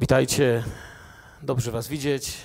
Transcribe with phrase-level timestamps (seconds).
[0.00, 0.64] Witajcie,
[1.42, 2.38] dobrze Was widzieć.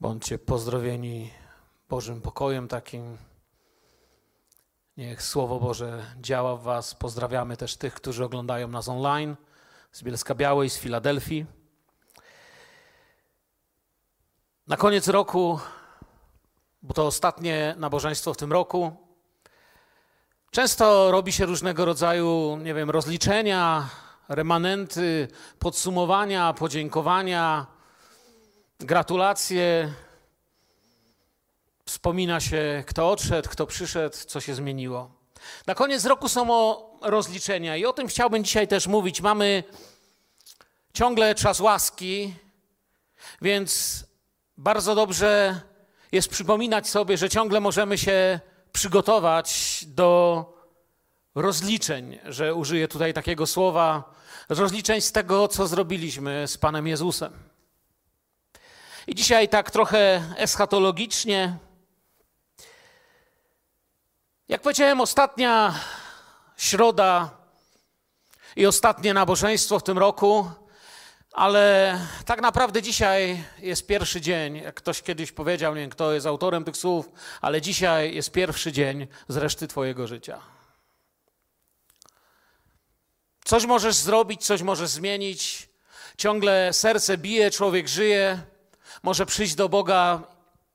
[0.00, 1.30] Bądźcie pozdrowieni
[1.88, 3.18] Bożym pokojem takim.
[4.96, 6.94] Niech Słowo Boże działa w Was.
[6.94, 9.36] Pozdrawiamy też tych, którzy oglądają nas online
[9.92, 11.46] z Bielska Białej, z Filadelfii.
[14.66, 15.60] Na koniec roku,
[16.82, 18.96] bo to ostatnie nabożeństwo w tym roku,
[20.50, 23.88] często robi się różnego rodzaju, nie wiem, rozliczenia,
[24.28, 25.28] remanenty,
[25.58, 27.66] podsumowania, podziękowania,
[28.80, 29.92] gratulacje.
[31.86, 35.10] Wspomina się, kto odszedł, kto przyszedł, co się zmieniło.
[35.66, 36.46] Na koniec roku są
[37.02, 39.20] rozliczenia i o tym chciałbym dzisiaj też mówić.
[39.20, 39.64] Mamy
[40.94, 42.34] ciągle czas łaski,
[43.42, 44.04] więc
[44.56, 45.60] bardzo dobrze
[46.12, 48.40] jest przypominać sobie, że ciągle możemy się
[48.72, 50.55] przygotować do
[51.36, 54.14] rozliczeń, że użyję tutaj takiego słowa,
[54.48, 57.32] rozliczeń z tego, co zrobiliśmy z Panem Jezusem.
[59.06, 61.56] I dzisiaj tak trochę eschatologicznie.
[64.48, 65.74] Jak powiedziałem, ostatnia
[66.56, 67.30] środa
[68.56, 70.50] i ostatnie nabożeństwo w tym roku,
[71.32, 74.56] ale tak naprawdę dzisiaj jest pierwszy dzień.
[74.56, 78.72] Jak ktoś kiedyś powiedział, nie wiem kto jest autorem tych słów, ale dzisiaj jest pierwszy
[78.72, 80.55] dzień z reszty Twojego życia.
[83.46, 85.68] Coś możesz zrobić, coś możesz zmienić.
[86.18, 88.42] Ciągle serce bije, człowiek żyje,
[89.02, 90.22] może przyjść do Boga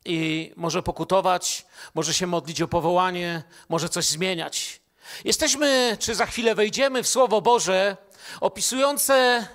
[0.06, 4.82] i może pokutować, może się modlić o powołanie, może coś zmieniać.
[5.26, 7.98] Jesteśmy, czy za chwilę wejdziemy w Słowo Boże
[8.42, 9.48] opisujące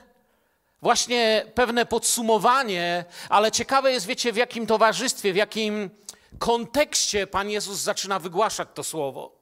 [0.82, 5.90] właśnie pewne podsumowanie, ale ciekawe jest, wiecie, w jakim towarzystwie, w jakim
[6.38, 9.35] kontekście Pan Jezus zaczyna wygłaszać to Słowo.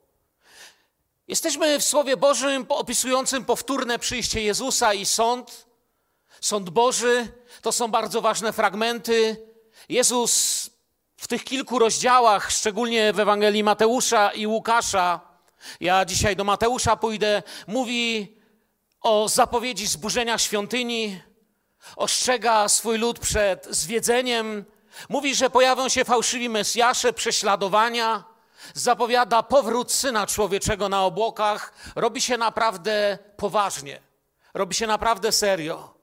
[1.29, 5.67] Jesteśmy w Słowie Bożym opisującym powtórne przyjście Jezusa i sąd.
[6.41, 7.29] Sąd Boży
[7.63, 9.47] to są bardzo ważne fragmenty.
[9.89, 10.71] Jezus
[11.17, 15.21] w tych kilku rozdziałach, szczególnie w Ewangelii Mateusza i Łukasza,
[15.81, 18.37] ja dzisiaj do Mateusza pójdę, mówi
[19.01, 21.21] o zapowiedzi zburzenia świątyni,
[21.97, 24.65] ostrzega swój lud przed zwiedzeniem,
[25.09, 28.34] mówi, że pojawią się fałszywi Mesjasze, prześladowania
[28.75, 34.01] zapowiada powrót Syna Człowieczego na obłokach, robi się naprawdę poważnie,
[34.55, 35.95] robi się naprawdę serio.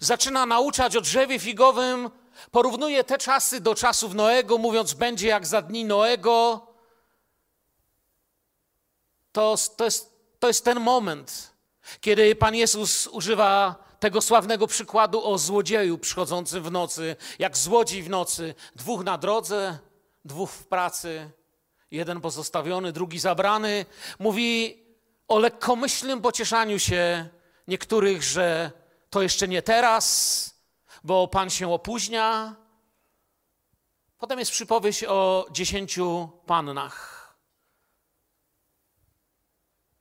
[0.00, 2.10] Zaczyna nauczać o drzewie figowym,
[2.50, 6.66] porównuje te czasy do czasów Noego, mówiąc, będzie jak za dni Noego.
[9.32, 11.54] To, to, jest, to jest ten moment,
[12.00, 18.10] kiedy Pan Jezus używa tego sławnego przykładu o złodzieju przychodzącym w nocy, jak złodziej w
[18.10, 19.78] nocy, dwóch na drodze,
[20.24, 21.30] dwóch w pracy
[21.94, 23.86] jeden pozostawiony, drugi zabrany.
[24.18, 24.82] Mówi
[25.28, 27.28] o lekkomyślnym pocieszaniu się
[27.68, 28.70] niektórych, że
[29.10, 30.54] to jeszcze nie teraz,
[31.04, 32.56] bo Pan się opóźnia.
[34.18, 37.14] Potem jest przypowieść o dziesięciu pannach,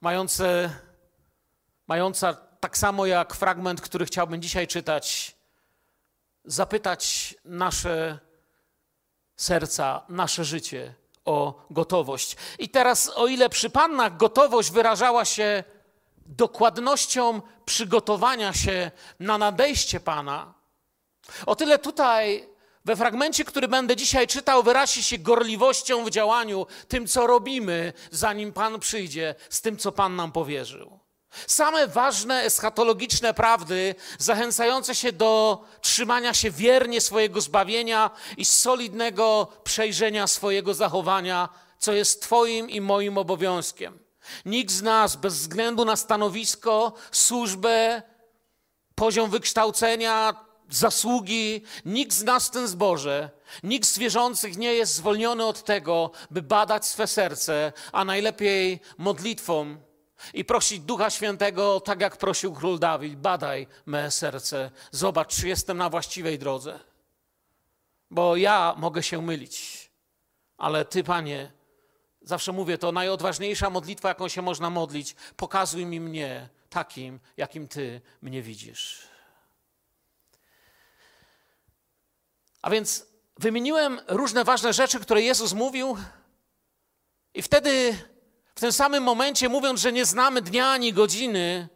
[0.02, 0.70] mające,
[1.88, 5.36] mająca tak samo jak fragment, który chciałbym dzisiaj czytać,
[6.46, 8.20] zapytać nasze
[9.36, 12.36] serca, nasze życie o gotowość.
[12.60, 15.64] I teraz, o ile przy pannach gotowość wyrażała się
[16.26, 20.54] dokładnością przygotowania się na nadejście Pana,
[21.46, 22.50] o tyle tutaj
[22.86, 28.54] we fragmencie, który będę dzisiaj czytał, wyrazi się gorliwością w działaniu, tym, co robimy, zanim
[28.54, 31.03] Pan przyjdzie, z tym, co Pan nam powierzył.
[31.48, 40.28] Same ważne eschatologiczne prawdy, zachęcające się do trzymania się wiernie swojego zbawienia i solidnego przejrzenia
[40.28, 41.50] swojego zachowania,
[41.80, 44.00] co jest Twoim i moim obowiązkiem.
[44.46, 48.02] Nikt z nas, bez względu na stanowisko, służbę,
[48.96, 50.34] poziom wykształcenia,
[50.70, 53.30] zasługi, nikt z nas w tym zborze,
[53.64, 59.78] nikt z wierzących nie jest zwolniony od tego, by badać swe serce, a najlepiej modlitwą
[60.34, 65.78] i prosić Ducha Świętego, tak jak prosił król Dawid, badaj me serce, zobacz, czy jestem
[65.78, 66.80] na właściwej drodze.
[68.12, 69.90] Bo ja mogę się mylić,
[70.58, 71.52] ale Ty, Panie,
[72.22, 78.02] zawsze mówię, to najodważniejsza modlitwa, jaką się można modlić, pokazuj mi mnie takim, jakim Ty
[78.22, 79.08] mnie widzisz.
[82.62, 83.06] A więc
[83.38, 85.98] wymieniłem różne ważne rzeczy, które Jezus mówił,
[87.34, 87.98] i wtedy
[88.56, 91.68] w tym samym momencie, mówiąc, że nie znamy dnia ani godziny,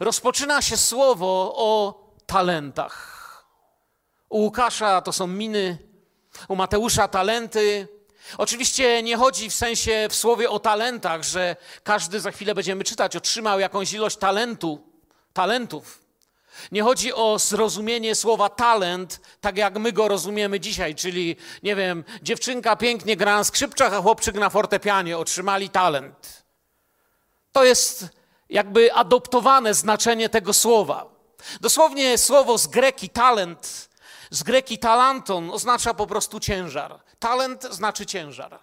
[0.00, 3.20] rozpoczyna się słowo o talentach.
[4.28, 5.78] U Łukasza to są miny,
[6.48, 7.88] u Mateusza talenty.
[8.38, 13.16] Oczywiście nie chodzi w sensie w słowie o talentach, że każdy za chwilę będziemy czytać,
[13.16, 14.80] otrzymał jakąś ilość talentu,
[15.32, 16.09] talentów.
[16.72, 22.04] Nie chodzi o zrozumienie słowa talent, tak jak my go rozumiemy dzisiaj, czyli, nie wiem,
[22.22, 26.44] dziewczynka pięknie gra na skrzypczach, a chłopczyk na fortepianie, otrzymali talent.
[27.52, 28.08] To jest
[28.48, 31.06] jakby adoptowane znaczenie tego słowa.
[31.60, 33.88] Dosłownie słowo z greki talent,
[34.30, 37.00] z greki talanton oznacza po prostu ciężar.
[37.18, 38.58] Talent znaczy ciężar.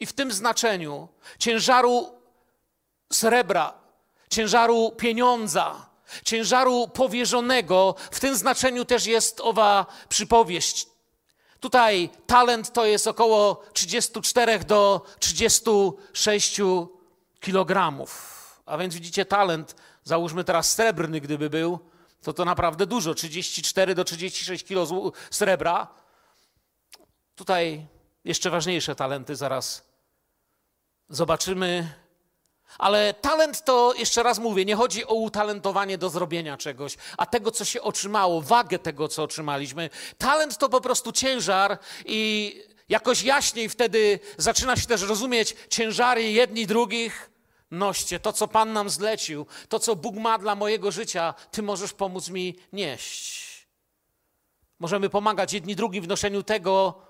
[0.00, 1.08] I w tym znaczeniu
[1.38, 2.20] ciężaru
[3.12, 3.74] srebra,
[4.30, 5.87] ciężaru pieniądza,
[6.24, 10.86] ciężaru powierzonego, w tym znaczeniu też jest owa przypowieść.
[11.60, 16.60] Tutaj talent to jest około 34 do 36
[17.40, 18.38] kilogramów.
[18.66, 19.74] A więc widzicie, talent,
[20.04, 21.78] załóżmy teraz srebrny, gdyby był,
[22.22, 25.86] to to naprawdę dużo 34 do 36 kilo srebra.
[27.34, 27.86] Tutaj
[28.24, 29.88] jeszcze ważniejsze talenty zaraz
[31.08, 31.92] zobaczymy.
[32.78, 37.50] Ale talent to, jeszcze raz mówię, nie chodzi o utalentowanie do zrobienia czegoś, a tego,
[37.50, 39.90] co się otrzymało, wagę tego, co otrzymaliśmy.
[40.18, 42.52] Talent to po prostu ciężar i
[42.88, 47.30] jakoś jaśniej wtedy zaczyna się też rozumieć ciężary jedni drugich
[47.70, 48.20] noście.
[48.20, 52.28] To, co Pan nam zlecił, to, co Bóg ma dla mojego życia, Ty możesz pomóc
[52.28, 53.48] mi nieść.
[54.78, 57.02] Możemy pomagać jedni drugim w noszeniu tego,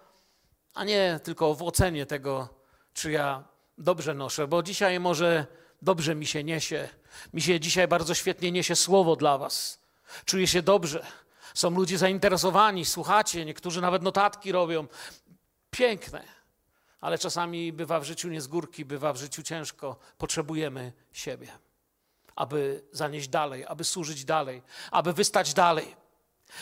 [0.74, 2.48] a nie tylko w ocenie tego,
[2.94, 3.44] czy ja
[3.78, 5.46] dobrze noszę, bo dzisiaj może
[5.82, 6.88] dobrze mi się niesie.
[7.32, 9.80] Mi się dzisiaj bardzo świetnie niesie słowo dla Was.
[10.24, 11.06] Czuję się dobrze.
[11.54, 14.86] Są ludzie zainteresowani, słuchacie, niektórzy nawet notatki robią.
[15.70, 16.38] Piękne
[17.00, 19.96] ale czasami bywa w życiu nie z górki, bywa w życiu ciężko.
[20.18, 21.48] Potrzebujemy siebie,
[22.36, 25.96] aby zanieść dalej, aby służyć dalej, aby wystać dalej.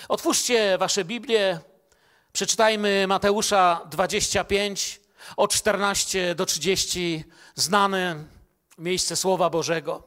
[0.09, 1.61] Otwórzcie wasze Biblię,
[2.33, 5.01] przeczytajmy Mateusza 25,
[5.37, 7.25] od 14 do 30,
[7.55, 8.25] znane
[8.79, 10.03] miejsce Słowa Bożego.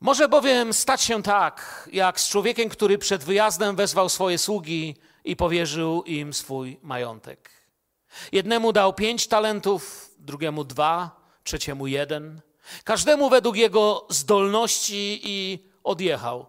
[0.00, 5.36] Może bowiem stać się tak, jak z człowiekiem, który przed wyjazdem wezwał swoje sługi i
[5.36, 7.50] powierzył im swój majątek.
[8.32, 12.40] Jednemu dał pięć talentów, drugiemu dwa, trzeciemu jeden.
[12.84, 16.46] Każdemu według jego zdolności i odjechał.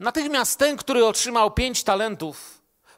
[0.00, 2.55] Natychmiast ten, który otrzymał pięć talentów,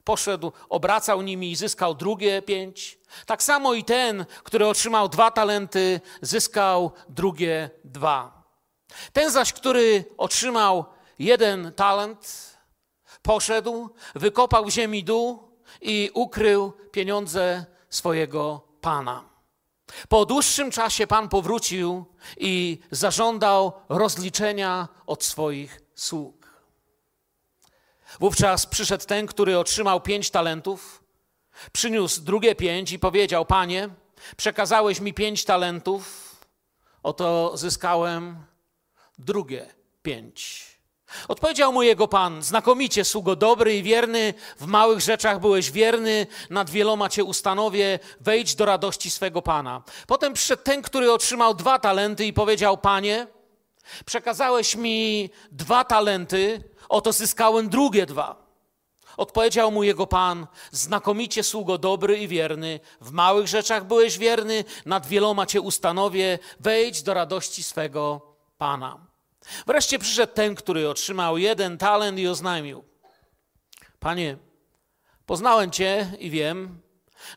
[0.08, 2.99] poszedł, obracał nimi i zyskał drugie pięć.
[3.26, 8.43] Tak samo i ten, który otrzymał dwa talenty, zyskał drugie dwa.
[9.12, 10.84] Ten zaś, który otrzymał
[11.19, 12.20] jeden talent,
[13.22, 19.25] poszedł, wykopał w ziemi dół i ukrył pieniądze swojego Pana.
[20.08, 22.05] Po dłuższym czasie Pan powrócił
[22.37, 26.38] i zażądał rozliczenia od swoich sług.
[28.20, 31.05] Wówczas przyszedł ten, który otrzymał pięć talentów,
[31.72, 33.88] przyniósł drugie pięć i powiedział: Panie,
[34.37, 36.37] przekazałeś mi pięć talentów,
[37.02, 38.37] oto zyskałem
[39.19, 39.66] drugie
[40.02, 40.69] pięć.
[41.28, 46.70] Odpowiedział mu jego pan: Znakomicie, sługo dobry i wierny, w małych rzeczach byłeś wierny, nad
[46.70, 49.82] wieloma cię ustanowię, wejdź do radości swego pana.
[50.06, 53.26] Potem przyszedł ten, który otrzymał dwa talenty i powiedział: Panie,
[54.06, 58.49] przekazałeś mi dwa talenty, oto zyskałem drugie dwa.
[59.17, 65.06] Odpowiedział mu jego pan: Znakomicie, sługo dobry i wierny, w małych rzeczach byłeś wierny, nad
[65.06, 68.20] wieloma cię ustanowię, wejdź do radości swego
[68.58, 69.06] pana.
[69.67, 72.84] Wreszcie przyszedł ten, który otrzymał jeden talent i oznajmił:
[74.01, 74.36] Panie,
[75.27, 76.81] poznałem Cię i wiem,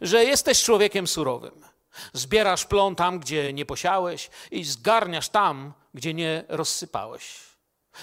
[0.02, 1.66] że jesteś człowiekiem surowym.
[2.14, 7.51] Zbierasz plon tam, gdzie nie posiałeś, i zgarniasz tam, gdzie nie rozsypałeś.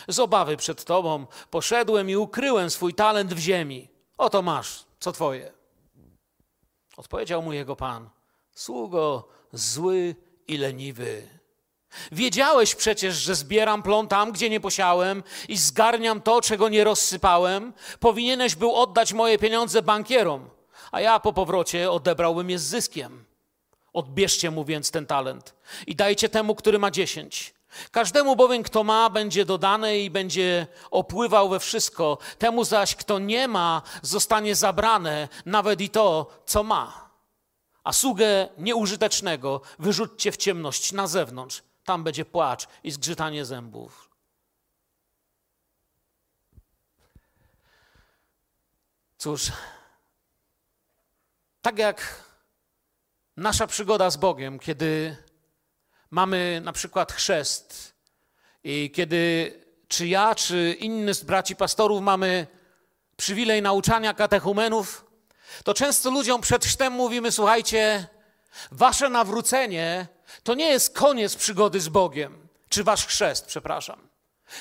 [0.08, 3.88] Z obawy przed Tobą poszedłem i ukryłem swój talent w ziemi.
[4.18, 5.52] Oto masz, co Twoje.
[6.96, 8.10] Odpowiedział mu jego pan:
[8.52, 10.16] Sługo zły
[10.48, 11.28] i leniwy.
[12.12, 17.72] Wiedziałeś przecież, że zbieram plon tam, gdzie nie posiałem i zgarniam to, czego nie rozsypałem.
[18.00, 20.50] Powinieneś był oddać moje pieniądze bankierom,
[20.92, 23.24] a ja po powrocie odebrałbym je z zyskiem.
[23.92, 25.54] Odbierzcie mu więc ten talent
[25.86, 27.57] i dajcie temu, który ma dziesięć.
[27.90, 32.18] Każdemu bowiem, kto ma, będzie dodane i będzie opływał we wszystko.
[32.38, 37.08] Temu zaś, kto nie ma, zostanie zabrane nawet i to, co ma.
[37.84, 44.10] A sługę nieużytecznego wyrzućcie w ciemność na zewnątrz tam będzie płacz i zgrzytanie zębów.
[49.18, 49.52] Cóż,
[51.62, 52.24] tak jak
[53.36, 55.16] nasza przygoda z Bogiem, kiedy
[56.10, 57.94] mamy na przykład chrzest
[58.64, 59.52] i kiedy
[59.88, 62.46] czy ja, czy inny z braci pastorów mamy
[63.16, 65.04] przywilej nauczania katechumenów,
[65.64, 68.06] to często ludziom przed chrztem mówimy: Słuchajcie,
[68.70, 70.06] wasze nawrócenie
[70.42, 74.08] to nie jest koniec przygody z Bogiem, czy wasz chrzest, przepraszam.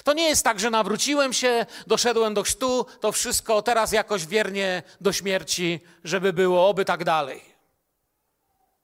[0.03, 4.83] To nie jest tak, że nawróciłem się, doszedłem do chrztu, to wszystko teraz jakoś wiernie
[5.01, 7.41] do śmierci, żeby było, oby tak dalej.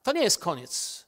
[0.03, 1.02] To nie jest koniec.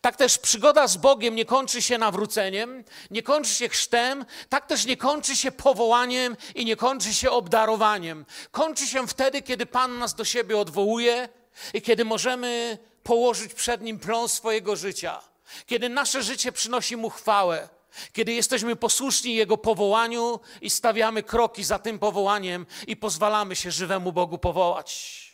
[0.00, 4.86] Tak też przygoda z Bogiem nie kończy się nawróceniem, nie kończy się chrztem, tak też
[4.86, 8.26] nie kończy się powołaniem i nie kończy się obdarowaniem.
[8.50, 11.28] Kończy się wtedy, kiedy Pan nas do siebie odwołuje
[11.74, 15.20] i kiedy możemy położyć przed Nim plon swojego życia,
[15.66, 17.68] kiedy nasze życie przynosi Mu chwałę,
[18.12, 24.12] kiedy jesteśmy posłuszni Jego powołaniu i stawiamy kroki za tym powołaniem i pozwalamy się żywemu
[24.12, 25.24] Bogu powołać.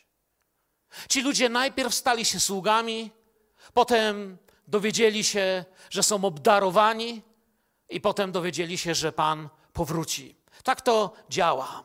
[1.09, 3.11] Ci ludzie najpierw stali się sługami,
[3.75, 7.23] potem dowiedzieli się, że są obdarowani,
[7.91, 10.37] i potem dowiedzieli się, że Pan powróci.
[10.65, 11.85] Tak to działa.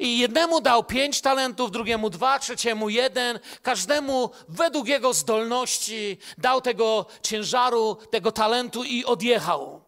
[0.00, 7.06] I jednemu dał pięć talentów, drugiemu dwa, trzeciemu jeden, każdemu według jego zdolności dał tego
[7.22, 9.84] ciężaru, tego talentu i odjechał.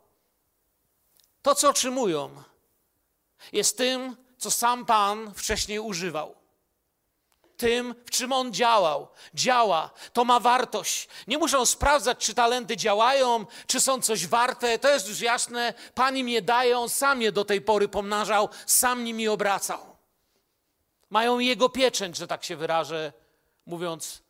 [1.42, 2.30] To, co otrzymują,
[3.52, 6.34] jest tym, co sam Pan wcześniej używał.
[7.56, 9.08] Tym, w czym on działał.
[9.34, 11.08] Działa, to ma wartość.
[11.26, 14.78] Nie muszą sprawdzać, czy talenty działają, czy są coś warte.
[14.78, 15.74] To jest już jasne.
[15.94, 19.96] Pan im je daje, on sam je do tej pory pomnażał, sam nimi obracał.
[21.10, 23.12] Mają jego pieczęć, że tak się wyrażę,
[23.66, 24.22] mówiąc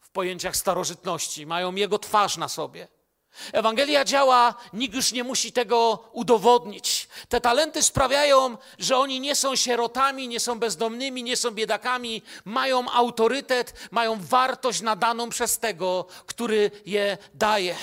[0.00, 1.46] w pojęciach starożytności.
[1.46, 2.88] Mają jego twarz na sobie.
[3.52, 7.08] Ewangelia działa, nikt już nie musi tego udowodnić.
[7.28, 12.90] Te talenty sprawiają, że oni nie są sierotami, nie są bezdomnymi, nie są biedakami, mają
[12.90, 17.76] autorytet, mają wartość nadaną przez tego, który je daje.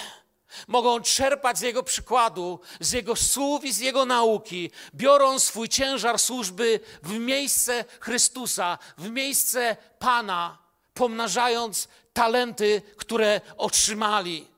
[0.68, 6.20] Mogą czerpać z Jego przykładu, z Jego słów i z Jego nauki, biorą swój ciężar
[6.20, 10.58] służby w miejsce Chrystusa, w miejsce Pana,
[10.94, 14.57] pomnażając talenty, które otrzymali.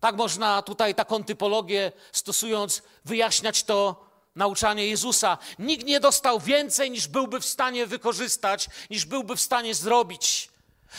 [0.00, 5.38] Tak można tutaj taką typologię stosując, wyjaśniać to nauczanie Jezusa.
[5.58, 10.48] Nikt nie dostał więcej, niż byłby w stanie wykorzystać, niż byłby w stanie zrobić.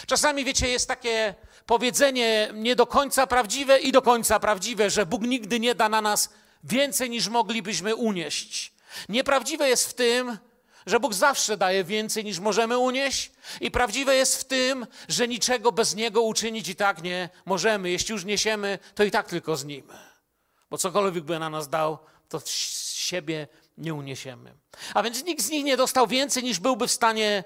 [0.08, 1.36] Czasami, wiecie, jest takie
[1.66, 6.02] powiedzenie nie do końca prawdziwe i do końca prawdziwe, że Bóg nigdy nie da na
[6.02, 6.30] nas
[6.64, 8.74] więcej, niż moglibyśmy unieść.
[9.10, 10.38] Nieprawdziwe jest w tym,
[10.88, 15.72] że Bóg zawsze daje więcej niż możemy unieść, i prawdziwe jest w tym, że niczego
[15.72, 17.90] bez Niego uczynić i tak nie możemy.
[17.90, 19.88] Jeśli już niesiemy, to i tak tylko z Nim.
[20.70, 21.98] Bo cokolwiek by na nas dał,
[22.30, 22.50] to z
[22.94, 24.54] siebie nie uniesiemy.
[24.94, 27.44] A więc nikt z nich nie dostał więcej niż byłby w stanie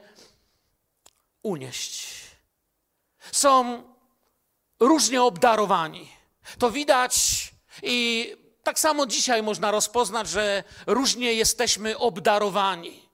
[1.43, 2.07] unieść.
[3.31, 3.83] Są
[4.79, 6.09] różnie obdarowani.
[6.59, 7.51] To widać
[7.83, 8.27] i
[8.63, 13.10] tak samo dzisiaj można rozpoznać, że różnie jesteśmy obdarowani.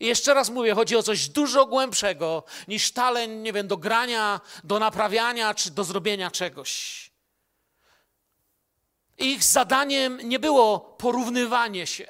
[0.00, 4.40] I jeszcze raz mówię, chodzi o coś dużo głębszego niż talent, nie wiem, do grania,
[4.64, 7.10] do naprawiania czy do zrobienia czegoś.
[9.18, 12.06] Ich zadaniem nie było porównywanie się.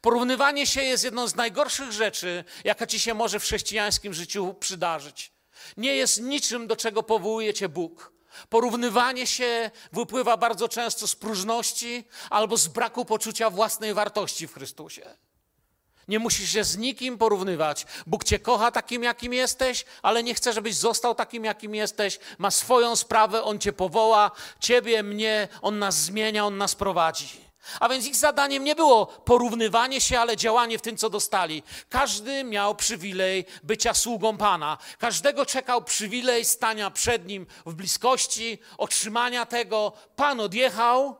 [0.00, 5.32] Porównywanie się jest jedną z najgorszych rzeczy, jaka ci się może w chrześcijańskim życiu przydarzyć.
[5.76, 8.12] Nie jest niczym, do czego powołuje cię Bóg.
[8.48, 15.16] Porównywanie się wypływa bardzo często z próżności albo z braku poczucia własnej wartości w Chrystusie.
[16.10, 17.86] Nie musisz się z nikim porównywać.
[18.06, 22.18] Bóg cię kocha takim, jakim jesteś, ale nie chce, żebyś został takim, jakim jesteś.
[22.38, 27.28] Ma swoją sprawę, On cię powoła, ciebie, mnie, On nas zmienia, On nas prowadzi.
[27.80, 31.62] A więc ich zadaniem nie było porównywanie się, ale działanie w tym, co dostali.
[31.88, 34.78] Każdy miał przywilej bycia sługą Pana.
[34.98, 39.92] Każdego czekał przywilej stania przed Nim w bliskości, otrzymania tego.
[40.16, 41.16] Pan odjechał,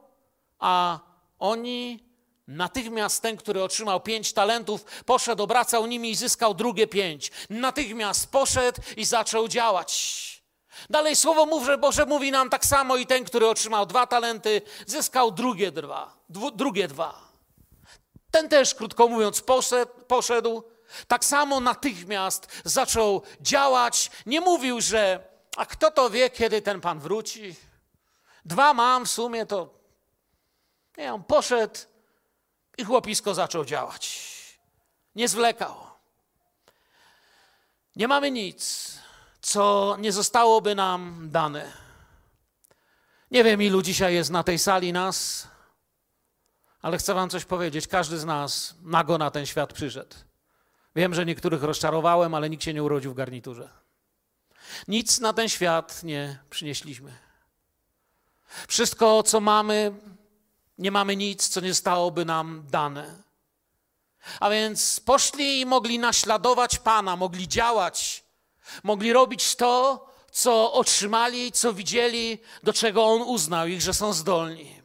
[0.58, 0.98] a
[1.38, 2.09] oni
[2.50, 7.30] Natychmiast ten, który otrzymał pięć talentów, poszedł, obracał nimi i zyskał drugie pięć.
[7.50, 10.42] Natychmiast poszedł i zaczął działać.
[10.90, 15.32] Dalej Słowo Boże, Boże mówi nam tak samo i ten, który otrzymał dwa talenty, zyskał
[15.32, 16.16] drugie dwa.
[16.28, 17.30] Dwu, drugie dwa.
[18.30, 20.62] Ten też, krótko mówiąc, poszedł, poszedł.
[21.08, 24.10] Tak samo natychmiast zaczął działać.
[24.26, 27.54] Nie mówił, że a kto to wie, kiedy ten Pan wróci?
[28.44, 29.74] Dwa mam w sumie, to
[30.98, 31.89] nie, on poszedł
[32.80, 34.30] i chłopisko zaczął działać.
[35.14, 35.74] Nie zwlekał.
[37.96, 38.94] Nie mamy nic,
[39.40, 41.72] co nie zostałoby nam dane.
[43.30, 45.48] Nie wiem, ilu dzisiaj jest na tej sali nas,
[46.82, 47.86] ale chcę Wam coś powiedzieć.
[47.86, 50.16] Każdy z nas nago na ten świat przyszedł.
[50.96, 53.68] Wiem, że niektórych rozczarowałem, ale nikt się nie urodził w garniturze.
[54.88, 57.18] Nic na ten świat nie przynieśliśmy.
[58.68, 59.92] Wszystko, co mamy,
[60.80, 63.22] nie mamy nic, co nie stałoby nam dane.
[64.40, 68.24] A więc poszli i mogli naśladować Pana, mogli działać,
[68.82, 74.82] mogli robić to, co otrzymali, co widzieli, do czego On uznał ich, że są zdolni.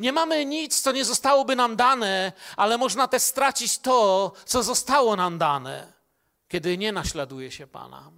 [0.00, 5.16] Nie mamy nic, co nie zostałoby nam dane, ale można też stracić to, co zostało
[5.16, 5.92] nam dane,
[6.48, 8.10] kiedy nie naśladuje się Pana.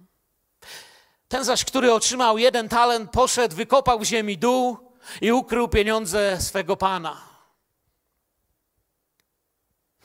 [1.27, 4.88] Ten zaś, który otrzymał jeden talent, poszedł, wykopał w ziemi dół
[5.21, 7.21] i ukrył pieniądze swego Pana.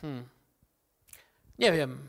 [0.00, 0.28] Hmm.
[1.58, 2.08] Nie wiem,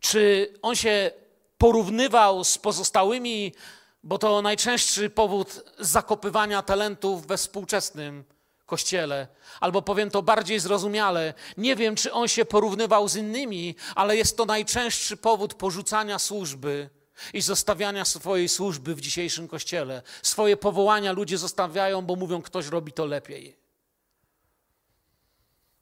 [0.00, 1.10] czy on się
[1.58, 3.54] porównywał z pozostałymi,
[4.02, 8.24] bo to najczęstszy powód zakopywania talentów we współczesnym
[8.66, 9.28] kościele.
[9.60, 14.36] Albo powiem to bardziej zrozumiale, nie wiem, czy on się porównywał z innymi, ale jest
[14.36, 16.90] to najczęstszy powód porzucania służby
[17.32, 20.02] i zostawiania swojej służby w dzisiejszym kościele.
[20.22, 23.56] Swoje powołania ludzie zostawiają, bo mówią, ktoś robi to lepiej.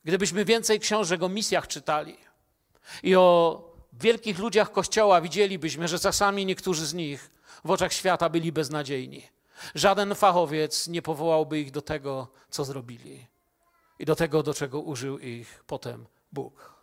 [0.04, 2.16] Gdybyśmy więcej książek o misjach czytali
[3.02, 7.30] i o wielkich ludziach Kościoła, widzielibyśmy, że czasami niektórzy z nich
[7.64, 9.22] w oczach świata byli beznadziejni.
[9.74, 13.26] Żaden fachowiec nie powołałby ich do tego, co zrobili
[13.98, 16.79] i do tego, do czego użył ich potem Bóg.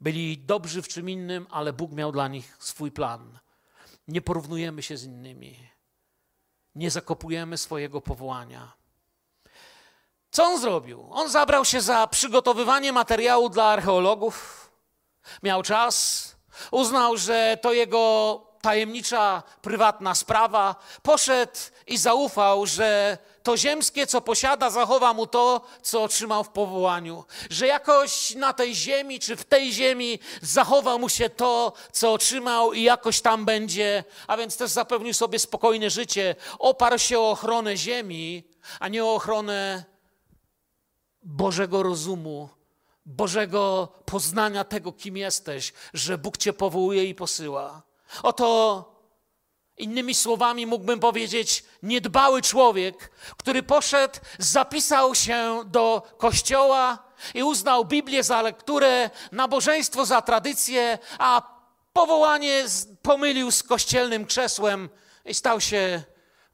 [0.00, 3.38] Byli dobrzy w czym innym, ale Bóg miał dla nich swój plan.
[4.08, 5.68] Nie porównujemy się z innymi.
[6.74, 8.72] Nie zakopujemy swojego powołania.
[10.30, 11.08] Co on zrobił?
[11.10, 14.70] On zabrał się za przygotowywanie materiału dla archeologów.
[15.42, 16.36] Miał czas,
[16.70, 20.76] uznał, że to jego tajemnicza, prywatna sprawa.
[21.02, 27.24] Poszedł i zaufał, że to ziemskie, co posiada, zachowa mu to, co otrzymał w powołaniu.
[27.50, 32.72] Że jakoś na tej ziemi, czy w tej ziemi zachowa mu się to, co otrzymał
[32.72, 34.04] i jakoś tam będzie.
[34.26, 36.34] A więc też zapewnił sobie spokojne życie.
[36.58, 38.44] Oparł się o ochronę ziemi,
[38.80, 39.84] a nie o ochronę
[41.22, 42.48] Bożego rozumu,
[43.06, 47.82] Bożego poznania tego, kim jesteś, że Bóg Cię powołuje i posyła.
[48.22, 48.97] Oto
[49.78, 56.98] innymi słowami mógłbym powiedzieć, niedbały człowiek, który poszedł, zapisał się do kościoła
[57.34, 61.58] i uznał Biblię za lekturę, nabożeństwo za tradycję, a
[61.92, 62.64] powołanie
[63.02, 64.88] pomylił z kościelnym krzesłem
[65.24, 66.02] i stał się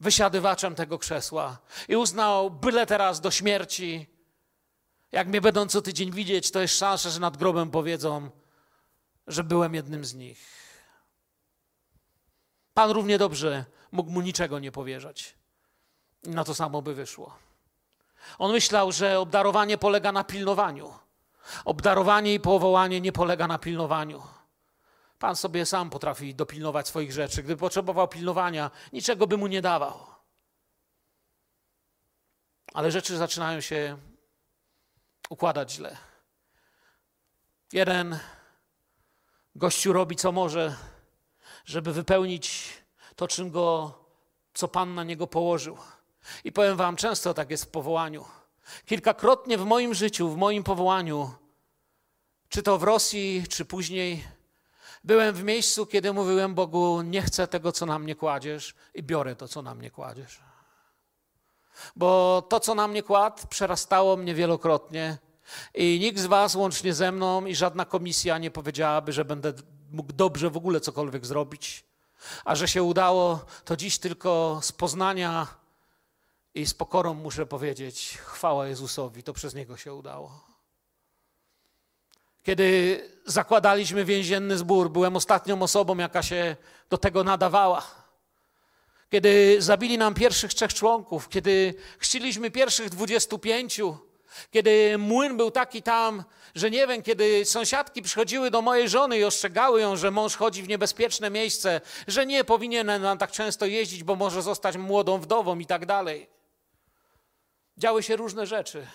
[0.01, 1.59] wysiadywaczem tego krzesła.
[1.89, 4.07] I uznał, byle teraz do śmierci,
[5.13, 8.31] jak mnie będą co tydzień widzieć, to jest szansa, że nad grobem powiedzą,
[9.27, 10.64] że byłem jednym z nich.
[12.75, 15.35] Pan równie dobrze mógł mu niczego nie powierzać.
[16.23, 17.39] Na to samo by wyszło.
[18.39, 20.93] On myślał, że obdarowanie polega na pilnowaniu.
[21.65, 24.23] Obdarowanie i powołanie nie polega na pilnowaniu.
[25.19, 27.43] Pan sobie sam potrafi dopilnować swoich rzeczy.
[27.43, 30.07] Gdyby potrzebował pilnowania, niczego by mu nie dawał.
[32.75, 33.99] Ale rzeczy zaczynają się
[35.29, 35.97] układać źle.
[37.73, 38.19] Jeden
[39.55, 40.77] gościu robi co może,
[41.65, 42.73] żeby wypełnić
[43.17, 43.99] to, czym go,
[44.55, 45.77] co Pan na niego położył.
[46.45, 48.25] I powiem Wam, często tak jest w powołaniu.
[48.87, 51.31] Kilkakrotnie w moim życiu, w moim powołaniu,
[52.49, 54.25] czy to w Rosji, czy później,
[55.05, 59.37] byłem w miejscu, kiedy mówiłem Bogu: Nie chcę tego, co na mnie kładziesz, i biorę
[59.37, 60.41] to, co na mnie kładziesz.
[61.97, 65.19] Bo to, co na mnie kładł, przerastało mnie wielokrotnie.
[65.75, 69.53] I nikt z Was, łącznie ze mną, i żadna komisja nie powiedziałaby, że będę
[69.95, 71.85] mógł dobrze w ogóle cokolwiek zrobić.
[72.45, 75.47] A że się udało, to dziś tylko z poznania
[76.55, 80.45] i z pokorą muszę powiedzieć: chwała Jezusowi, to przez Niego się udało.
[82.43, 86.57] Kiedy zakładaliśmy więzienny zbór, byłem ostatnią osobą, jaka się
[86.91, 88.05] do tego nadawała
[89.15, 93.99] kiedy zabili nam pierwszych trzech członków, kiedy chrzciliśmy pierwszych dwudziestu pięciu,
[94.51, 99.25] kiedy młyn był taki tam, że nie wiem, kiedy sąsiadki przychodziły do mojej żony i
[99.25, 104.05] ostrzegały ją, że mąż chodzi w niebezpieczne miejsce, że nie powinien nam tak często jeździć,
[104.05, 106.29] bo może zostać młodą wdową i tak dalej.
[107.79, 108.87] Działy się różne rzeczy.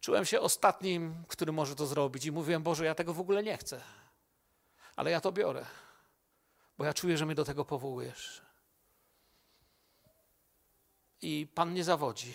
[0.00, 3.56] Czułem się ostatnim, który może to zrobić i mówiłem, Boże, ja tego w ogóle nie
[3.56, 3.80] chcę,
[4.96, 5.66] ale ja to biorę,
[6.78, 8.42] bo ja czuję, że mnie do tego powołujesz
[11.22, 12.34] i Pan nie zawodzi.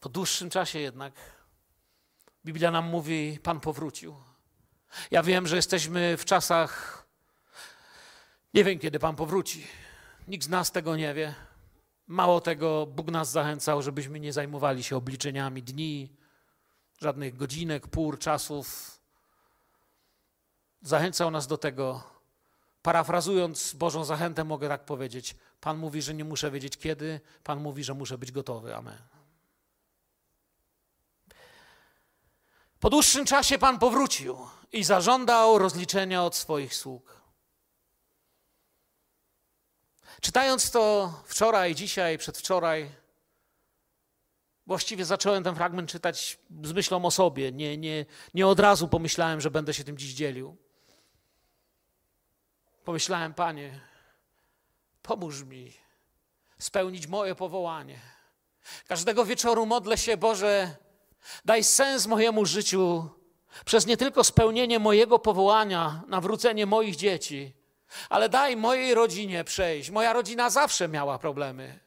[0.00, 1.12] Po dłuższym czasie jednak
[2.44, 4.16] Biblia nam mówi, Pan powrócił.
[5.10, 7.04] Ja wiem, że jesteśmy w czasach,
[8.54, 9.66] nie wiem kiedy Pan powróci.
[10.28, 11.34] Nikt z nas tego nie wie.
[12.06, 16.16] Mało tego, Bóg nas zachęcał, żebyśmy nie zajmowali się obliczeniami dni,
[17.00, 18.98] żadnych godzinek, pór, czasów.
[20.82, 22.18] Zachęcał nas do tego,
[22.82, 27.84] Parafrazując Bożą zachętę, mogę tak powiedzieć: Pan mówi, że nie muszę wiedzieć kiedy, Pan mówi,
[27.84, 28.76] że muszę być gotowy.
[28.76, 29.17] Amen.
[32.80, 34.38] Po dłuższym czasie Pan powrócił
[34.72, 37.20] i zażądał rozliczenia od swoich sług.
[40.20, 42.92] Czytając to wczoraj, dzisiaj, przedwczoraj,
[44.68, 47.52] Właściwie zacząłem ten fragment czytać z myślą o sobie.
[47.52, 50.56] Nie, nie, nie od razu pomyślałem, że będę się tym dziś dzielił.
[52.84, 53.80] Pomyślałem, Panie,
[55.02, 55.72] pomóż mi
[56.58, 58.00] spełnić moje powołanie.
[58.86, 60.76] Każdego wieczoru modlę się, Boże,
[61.44, 63.10] daj sens mojemu życiu
[63.64, 67.52] przez nie tylko spełnienie mojego powołania, nawrócenie moich dzieci,
[68.08, 69.90] ale daj mojej rodzinie przejść.
[69.90, 71.80] Moja rodzina zawsze miała problemy.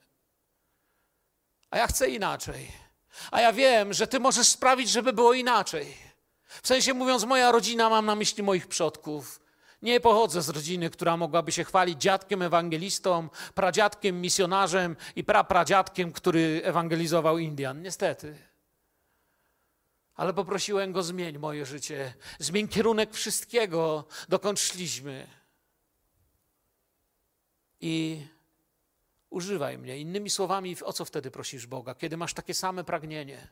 [1.71, 2.71] A ja chcę inaczej.
[3.31, 5.97] A ja wiem, że Ty możesz sprawić, żeby było inaczej.
[6.61, 9.41] W sensie mówiąc, moja rodzina, mam na myśli moich przodków.
[9.81, 16.61] Nie pochodzę z rodziny, która mogłaby się chwalić dziadkiem ewangelistą, pradziadkiem misjonarzem i prapradziadkiem, który
[16.63, 17.81] ewangelizował Indian.
[17.81, 18.50] Niestety.
[20.21, 25.27] Ale poprosiłem go, zmień moje życie, zmień kierunek wszystkiego, dokąd szliśmy.
[27.79, 28.25] I
[29.29, 29.97] używaj mnie.
[29.97, 31.95] Innymi słowami, o co wtedy prosisz Boga?
[31.95, 33.47] Kiedy masz takie same pragnienie,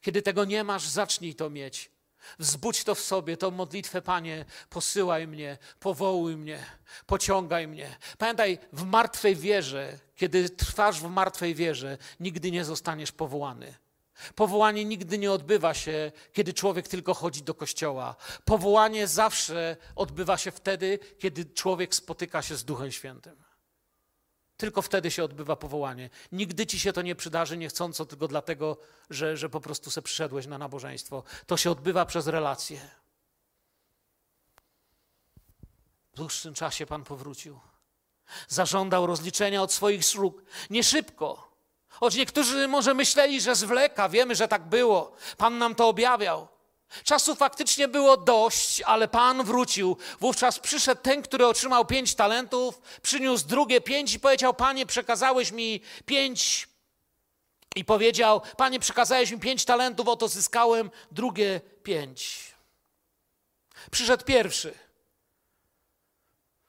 [0.00, 1.90] kiedy tego nie masz, zacznij to mieć.
[2.38, 6.66] Wzbudź to w sobie, tą modlitwę, Panie, posyłaj mnie, powołuj mnie,
[7.06, 7.96] pociągaj mnie.
[8.18, 13.85] Pamiętaj, w martwej wierze, kiedy trwasz w martwej wierze, nigdy nie zostaniesz powołany.
[14.34, 18.16] Powołanie nigdy nie odbywa się, kiedy człowiek tylko chodzi do kościoła.
[18.44, 23.46] Powołanie zawsze odbywa się wtedy, kiedy człowiek spotyka się z Duchem Świętym.
[24.56, 26.10] Tylko wtedy się odbywa powołanie.
[26.32, 28.76] Nigdy ci się to nie przydarzy niechcąco, tylko dlatego,
[29.10, 31.22] że, że po prostu se przyszedłeś na nabożeństwo.
[31.46, 32.90] To się odbywa przez relacje.
[36.12, 37.60] W dłuższym czasie Pan powrócił.
[38.48, 40.42] Zażądał rozliczenia od swoich sług.
[40.70, 41.55] Nie szybko.
[42.00, 44.08] Choć niektórzy może myśleli, że zwleka.
[44.08, 45.12] Wiemy, że tak było.
[45.36, 46.48] Pan nam to objawiał.
[47.04, 49.96] Czasu faktycznie było dość, ale Pan wrócił.
[50.20, 55.80] Wówczas przyszedł ten, który otrzymał pięć talentów, przyniósł drugie pięć i powiedział: Panie, przekazałeś mi
[56.06, 56.68] pięć.
[57.76, 62.38] I powiedział: Panie, przekazałeś mi pięć talentów, oto zyskałem drugie pięć.
[63.90, 64.74] Przyszedł pierwszy.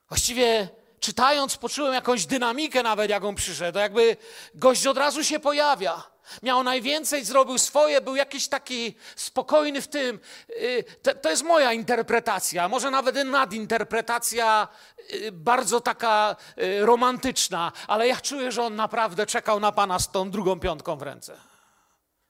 [0.10, 3.80] Właściwie czytając, poczułem jakąś dynamikę nawet, jak on przyszedł.
[3.80, 4.18] Jakby
[4.56, 6.04] gość od razu się pojawia.
[6.44, 10.20] Miał najwięcej, zrobił swoje, był jakiś taki spokojny w tym.
[10.50, 14.68] Y, to, to jest moja interpretacja, może nawet nadinterpretacja,
[15.14, 20.12] y, bardzo taka y, romantyczna, ale ja czuję, że on naprawdę czekał na Pana z
[20.12, 21.38] tą drugą piątką w ręce.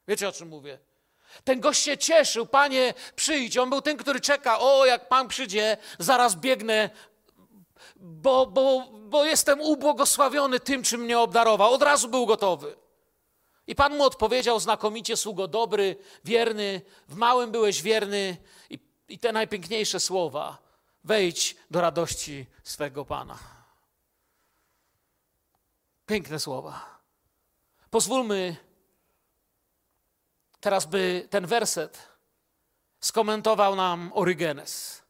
[0.08, 0.80] Wiecie o czym mówię?
[1.44, 3.58] Ten gość się cieszył, Panie, przyjdź.
[3.58, 6.90] On był ten, który czeka, o, jak Pan przyjdzie, zaraz biegnę,
[8.00, 11.74] bo, bo, bo jestem ubłogosławiony tym, czym mnie obdarował.
[11.74, 12.76] Od razu był gotowy.
[13.68, 18.38] I Pan mu odpowiedział znakomicie, sługo dobry, wierny, w małym byłeś wierny
[18.70, 18.80] i,
[19.10, 20.58] i te najpiękniejsze słowa.
[21.04, 23.38] Wejdź do radości swego Pana.
[26.06, 27.00] Piękne słowa.
[27.90, 28.56] Pozwólmy
[30.60, 32.08] teraz, by ten werset
[33.00, 35.04] skomentował nam Orygenes.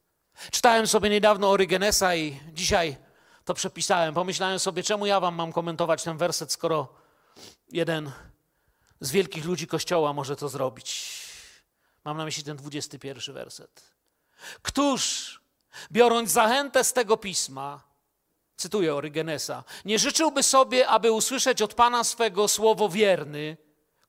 [0.52, 2.98] Czytałem sobie niedawno Orygenesa i dzisiaj
[3.46, 4.14] to przepisałem.
[4.14, 6.94] Pomyślałem sobie, czemu ja wam mam komentować ten werset, skoro
[7.72, 8.12] jeden
[9.00, 11.22] z wielkich ludzi Kościoła może to zrobić.
[12.06, 13.82] Mam na myśli ten 21 werset.
[14.62, 15.40] Któż,
[15.92, 17.84] biorąc zachętę z tego pisma,
[18.58, 23.58] cytuję Orygenesa, nie życzyłby sobie, aby usłyszeć od Pana swego słowo wierny,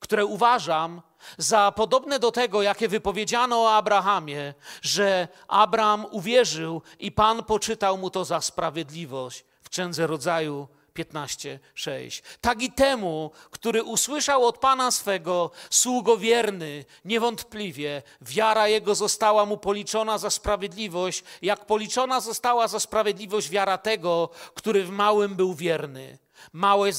[0.00, 1.02] które uważam
[1.38, 8.10] za podobne do tego, jakie wypowiedziano o Abrahamie, że Abraham uwierzył i Pan poczytał mu
[8.10, 12.22] to za sprawiedliwość w Księdze Rodzaju 15:6.
[12.40, 20.18] Tak i temu, który usłyszał od Pana swego sługowierny, niewątpliwie wiara jego została mu policzona
[20.18, 26.18] za sprawiedliwość, jak policzona została za sprawiedliwość wiara tego, który w małym był wierny.
[26.52, 26.90] Małe,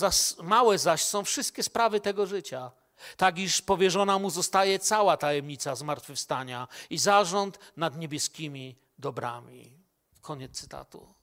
[0.43, 2.71] małe zaś są wszystkie sprawy tego życia.
[3.17, 9.73] Tak iż powierzona mu zostaje cała tajemnica zmartwychwstania i zarząd nad niebieskimi dobrami.
[10.21, 11.13] Koniec cytatu.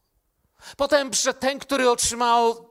[0.76, 2.70] Potem przyszedł ten, który otrzymał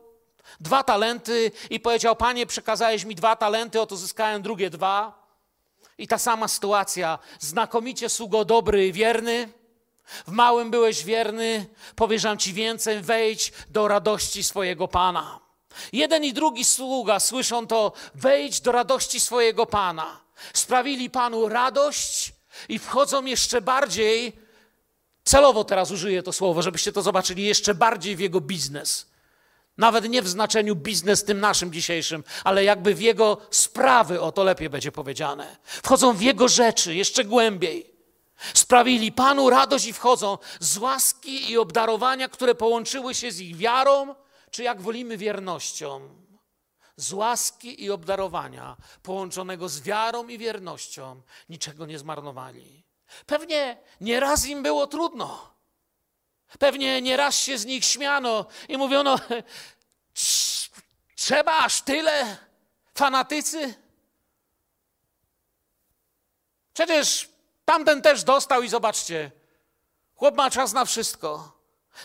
[0.60, 5.26] dwa talenty i powiedział: Panie, przekazałeś mi dwa talenty, oto zyskałem drugie dwa.
[5.98, 7.20] I ta sama sytuacja.
[7.40, 9.50] Znakomicie sługo dobry i wierny.
[10.28, 11.66] W małym byłeś wierny,
[11.96, 15.45] powierzam ci więcej, wejdź do radości swojego Pana.
[15.94, 20.22] Jeden i drugi sługa słyszą to, wejdź do radości swojego Pana.
[20.54, 22.34] Sprawili Panu radość
[22.70, 24.46] i wchodzą jeszcze bardziej
[25.26, 29.06] Celowo teraz użyję to słowo, żebyście to zobaczyli jeszcze bardziej w jego biznes.
[29.78, 34.44] Nawet nie w znaczeniu biznes tym naszym dzisiejszym, ale jakby w jego sprawy, o to
[34.44, 35.58] lepiej będzie powiedziane.
[35.64, 37.96] Wchodzą w jego rzeczy jeszcze głębiej.
[38.54, 44.16] Sprawili Panu radość i wchodzą z łaski i obdarowania, które połączyły się z ich wiarą,
[44.56, 46.10] czy jak wolimy wiernością.
[46.98, 52.84] z łaski i obdarowania, połączonego z wiarą i wiernością, niczego nie zmarnowali.
[53.26, 55.56] Pewnie nieraz im było trudno.
[56.60, 59.20] Pewnie nieraz się z nich śmiano i mówiono:
[61.16, 62.38] Trzeba aż tyle,
[62.94, 63.74] fanatycy?
[66.74, 67.30] Przecież
[67.66, 69.32] tamten też dostał i zobaczcie,
[70.16, 71.55] chłop ma czas na wszystko.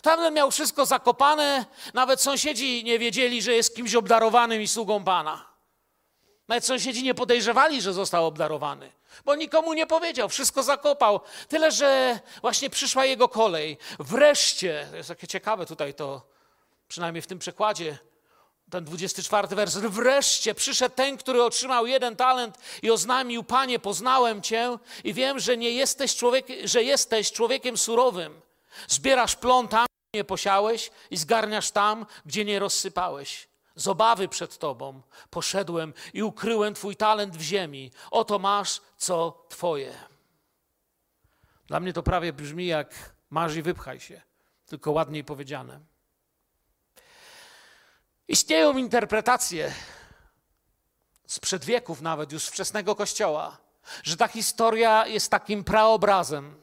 [0.02, 5.50] Tamten miał wszystko zakopane, nawet sąsiedzi nie wiedzieli, że jest kimś obdarowanym i sługą Pana.
[6.48, 8.92] Nawet sąsiedzi nie podejrzewali, że został obdarowany,
[9.24, 11.20] bo nikomu nie powiedział, wszystko zakopał.
[11.48, 13.78] Tyle, że właśnie przyszła jego kolej.
[13.98, 16.22] Wreszcie, to jest takie ciekawe tutaj to,
[16.88, 17.98] przynajmniej w tym przekładzie,
[18.70, 19.76] ten 24 wers.
[19.76, 25.56] Wreszcie przyszedł ten, który otrzymał jeden talent i oznajmił: Panie, poznałem Cię i wiem, że
[25.56, 28.40] nie jesteś człowiek, że jesteś człowiekiem surowym.
[28.88, 33.48] Zbierasz plon tam, gdzie nie posiałeś i zgarniasz tam, gdzie nie rozsypałeś.
[33.74, 37.90] Z obawy przed Tobą poszedłem i ukryłem Twój talent w ziemi.
[38.10, 39.94] Oto masz, co Twoje.
[41.66, 42.94] Dla mnie to prawie brzmi jak
[43.30, 44.22] masz i wypchaj się,
[44.66, 45.80] tylko ładniej powiedziane.
[48.28, 49.72] Istnieją interpretacje
[51.26, 53.58] sprzed wieków, nawet już wczesnego kościoła,
[54.02, 56.62] że ta historia jest takim praobrazem,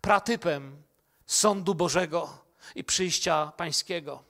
[0.00, 0.82] pratypem
[1.28, 2.28] sądu Bożego
[2.74, 4.22] i przyjścia Pańskiego.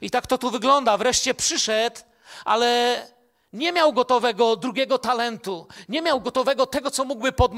[0.00, 0.96] I tak to tu wygląda.
[0.96, 2.00] Wreszcie przyszedł,
[2.44, 3.06] ale
[3.52, 7.52] nie miał gotowego drugiego talentu, nie miał gotowego tego, co mógłby pod,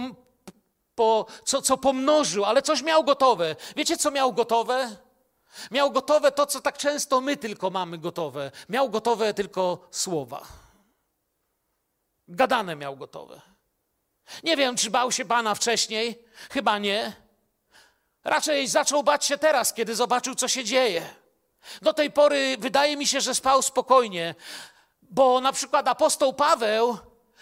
[0.94, 3.56] po, co, co pomnożył, ale coś miał gotowe.
[3.76, 4.96] Wiecie, co miał gotowe?
[5.70, 8.50] Miał gotowe to, co tak często my tylko mamy gotowe.
[8.68, 10.42] Miał gotowe tylko słowa.
[12.28, 13.40] Gadane miał gotowe.
[14.42, 16.24] Nie wiem, czy bał się Pana wcześniej.
[16.50, 17.12] Chyba nie.
[18.24, 21.14] Raczej zaczął bać się teraz, kiedy zobaczył, co się dzieje.
[21.82, 24.34] Do tej pory wydaje mi się, że spał spokojnie,
[25.02, 26.98] bo na przykład apostoł Paweł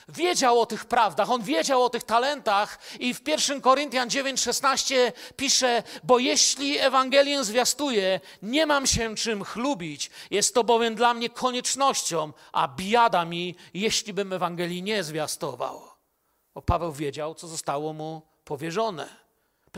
[0.09, 5.83] wiedział o tych prawdach, on wiedział o tych talentach i w 1 Koryntian 9:16 pisze:
[6.05, 10.11] Bo jeśli Ewangelię zwiastuję, nie mam się czym chlubić.
[10.31, 15.83] Jest to bowiem dla mnie koniecznością, a biada mi, jeśli bym Ewangelii nie zwiastował.
[16.55, 19.18] Bo Paweł wiedział, co zostało mu powierzone.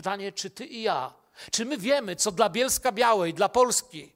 [0.01, 1.13] Pytanie, czy ty i ja,
[1.51, 4.13] czy my wiemy, co dla Bielska Białej, dla Polski,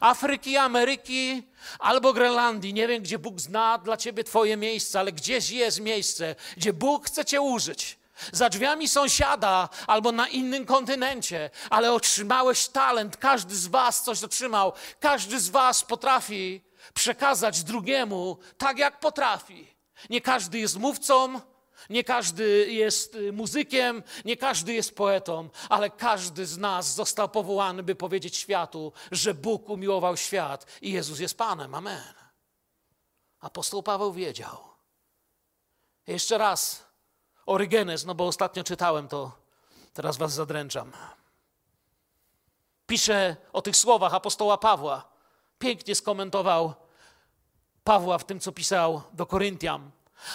[0.00, 1.42] Afryki, Ameryki
[1.78, 2.74] albo Grenlandii.
[2.74, 7.06] Nie wiem, gdzie Bóg zna dla ciebie Twoje miejsce, ale gdzieś jest miejsce, gdzie Bóg
[7.06, 7.98] chce Cię użyć.
[8.32, 13.16] Za drzwiami sąsiada albo na innym kontynencie, ale otrzymałeś talent.
[13.16, 14.72] Każdy z Was coś otrzymał.
[15.00, 16.62] Każdy z Was potrafi
[16.94, 19.74] przekazać drugiemu tak, jak potrafi.
[20.10, 21.40] Nie każdy jest mówcą,
[21.90, 27.82] nie każdy jest y, muzykiem, nie każdy jest poetą, ale każdy z nas został powołany,
[27.82, 31.74] by powiedzieć światu, że Bóg umiłował świat i Jezus jest Panem.
[31.74, 32.14] Amen.
[33.40, 34.58] Apostoł Paweł wiedział.
[36.06, 36.84] Jeszcze raz
[37.46, 39.32] Orygenes, no bo ostatnio czytałem to,
[39.92, 40.92] teraz was zadręczam.
[42.86, 45.08] Pisze o tych słowach apostoła Pawła.
[45.58, 46.74] Pięknie skomentował
[47.84, 49.90] Pawła w tym, co pisał do Koryntian.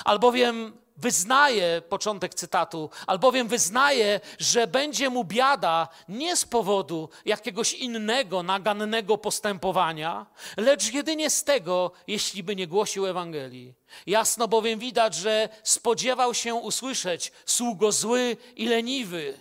[0.06, 8.44] Albowiem wyznaje, początek cytatu, albowiem wyznaje, że będzie mu biada nie z powodu jakiegoś innego,
[8.44, 10.26] nagannego postępowania,
[10.58, 13.74] lecz jedynie z tego, jeśli by nie głosił Ewangelii.
[14.08, 19.40] Jasno bowiem widać, że spodziewał się usłyszeć sługo zły i leniwy.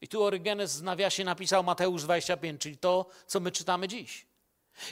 [0.00, 4.31] I tu Orygenes w nawiasie napisał Mateusz 25, czyli to, co my czytamy dziś.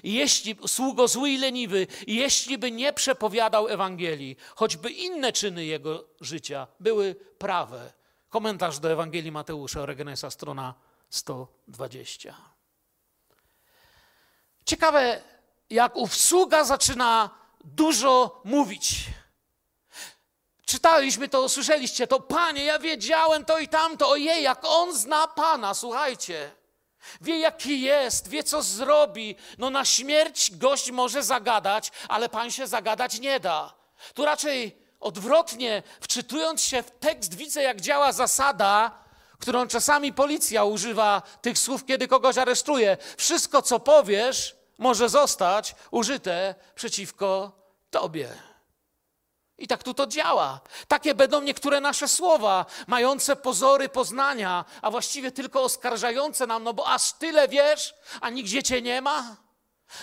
[0.03, 6.67] Jeśli sługo zły i leniwy, jeśli by nie przepowiadał Ewangelii, choćby inne czyny jego życia
[6.81, 7.93] były prawe.
[8.29, 10.75] Komentarz do Ewangelii Mateusza Oregenesa, strona
[11.11, 12.35] 120.
[14.65, 15.23] Ciekawe,
[15.71, 17.31] jak ów sługa zaczyna
[17.65, 19.05] dużo mówić.
[20.67, 25.75] Czytaliśmy to, słyszeliście to, panie, ja wiedziałem to i tamto, ojej, jak on zna pana,
[25.75, 26.60] słuchajcie.
[27.21, 29.37] Wie, jaki jest, wie, co zrobi.
[29.59, 33.75] No na śmierć gość może zagadać, ale Pan się zagadać nie da.
[34.15, 38.99] Tu raczej odwrotnie, wczytując się w tekst, widzę, jak działa zasada,
[39.39, 42.97] którą czasami policja używa tych słów, kiedy kogoś aresztuje.
[43.17, 47.53] Wszystko, co powiesz, może zostać użyte przeciwko
[47.91, 48.50] Tobie.
[49.61, 50.61] I tak tu to działa.
[50.89, 56.89] Takie będą niektóre nasze słowa, mające pozory poznania, a właściwie tylko oskarżające nam, no bo
[56.89, 59.37] aż tyle wiesz, a nigdzie cię nie ma.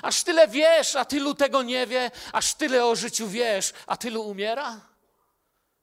[0.02, 4.22] Aż tyle wiesz, a tylu tego nie wie, aż tyle o życiu wiesz, a tylu
[4.22, 4.82] umiera.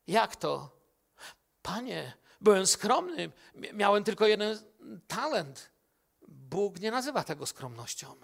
[0.06, 0.70] Jak to?
[1.62, 4.58] Panie, byłem skromny, miałem tylko jeden
[5.06, 5.70] talent.
[6.28, 8.16] Bóg nie nazywa tego skromnością.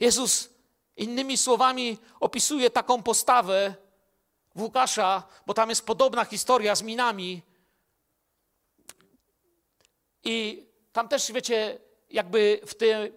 [0.00, 0.48] Jezus
[0.96, 3.74] Innymi słowami, opisuje taką postawę
[4.54, 7.42] w Łukasza, bo tam jest podobna historia z minami.
[10.24, 11.78] I tam też, wiecie,
[12.10, 13.12] jakby w, ty,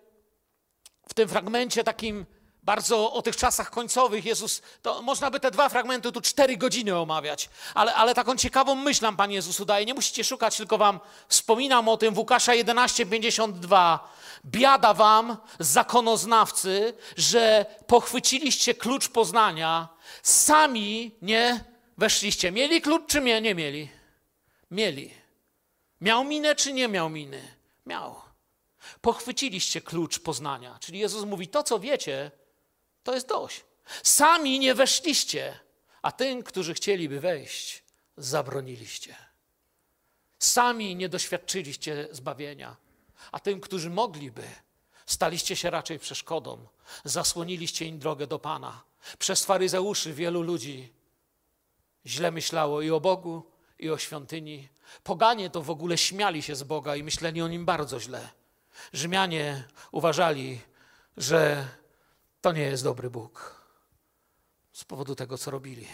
[1.10, 2.26] w tym fragmencie takim
[2.66, 6.98] bardzo o tych czasach końcowych Jezus, to można by te dwa fragmenty tu cztery godziny
[6.98, 9.86] omawiać, ale, ale taką ciekawą myśl nam Pan Jezus udaje.
[9.86, 14.00] Nie musicie szukać, tylko wam wspominam o tym w Łukasza 11:52.
[14.46, 19.88] Biada wam, zakonoznawcy, że pochwyciliście klucz poznania,
[20.24, 21.64] sami nie
[21.98, 22.52] weszliście.
[22.52, 23.90] Mieli klucz czy nie, nie mieli?
[24.72, 25.14] Mieli.
[26.02, 27.42] Miał minę czy nie miał miny?
[27.86, 28.16] Miał.
[29.02, 30.78] Pochwyciliście klucz poznania.
[30.80, 32.32] Czyli Jezus mówi, to co wiecie,
[33.06, 33.66] to jest dość.
[34.04, 35.60] Sami nie weszliście,
[36.02, 37.84] a tym, którzy chcieliby wejść,
[38.18, 39.16] zabroniliście.
[40.40, 42.76] Sami nie doświadczyliście zbawienia,
[43.32, 44.44] a tym, którzy mogliby,
[45.06, 46.68] staliście się raczej przeszkodą.
[47.04, 48.84] Zasłoniliście im drogę do Pana.
[49.20, 50.94] Przez faryzeuszy wielu ludzi
[52.06, 54.70] źle myślało i o Bogu, i o świątyni.
[55.04, 58.30] Poganie to w ogóle śmiali się z Boga i myśleli o nim bardzo źle.
[58.94, 60.62] Rzymianie uważali,
[61.18, 61.68] że
[62.46, 63.56] to nie jest dobry Bóg
[64.74, 65.88] z powodu tego, co robili.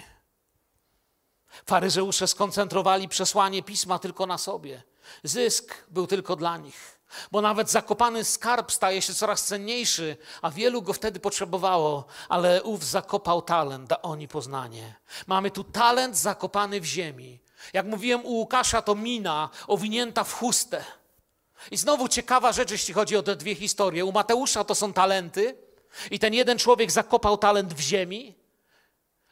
[1.65, 4.83] Faryzeusze skoncentrowali przesłanie pisma tylko na sobie.
[5.23, 6.99] Zysk był tylko dla nich,
[7.31, 12.85] bo nawet zakopany skarb staje się coraz cenniejszy, a wielu go wtedy potrzebowało, ale ów
[12.85, 14.95] zakopał talent, a oni poznanie.
[15.27, 17.39] Mamy tu talent zakopany w ziemi.
[17.73, 20.85] Jak mówiłem u Łukasza, to mina owinięta w chustę.
[21.71, 24.05] I znowu ciekawa rzecz, jeśli chodzi o te dwie historie.
[24.05, 25.70] U Mateusza to są talenty,
[26.11, 28.35] i ten jeden człowiek zakopał talent w ziemi,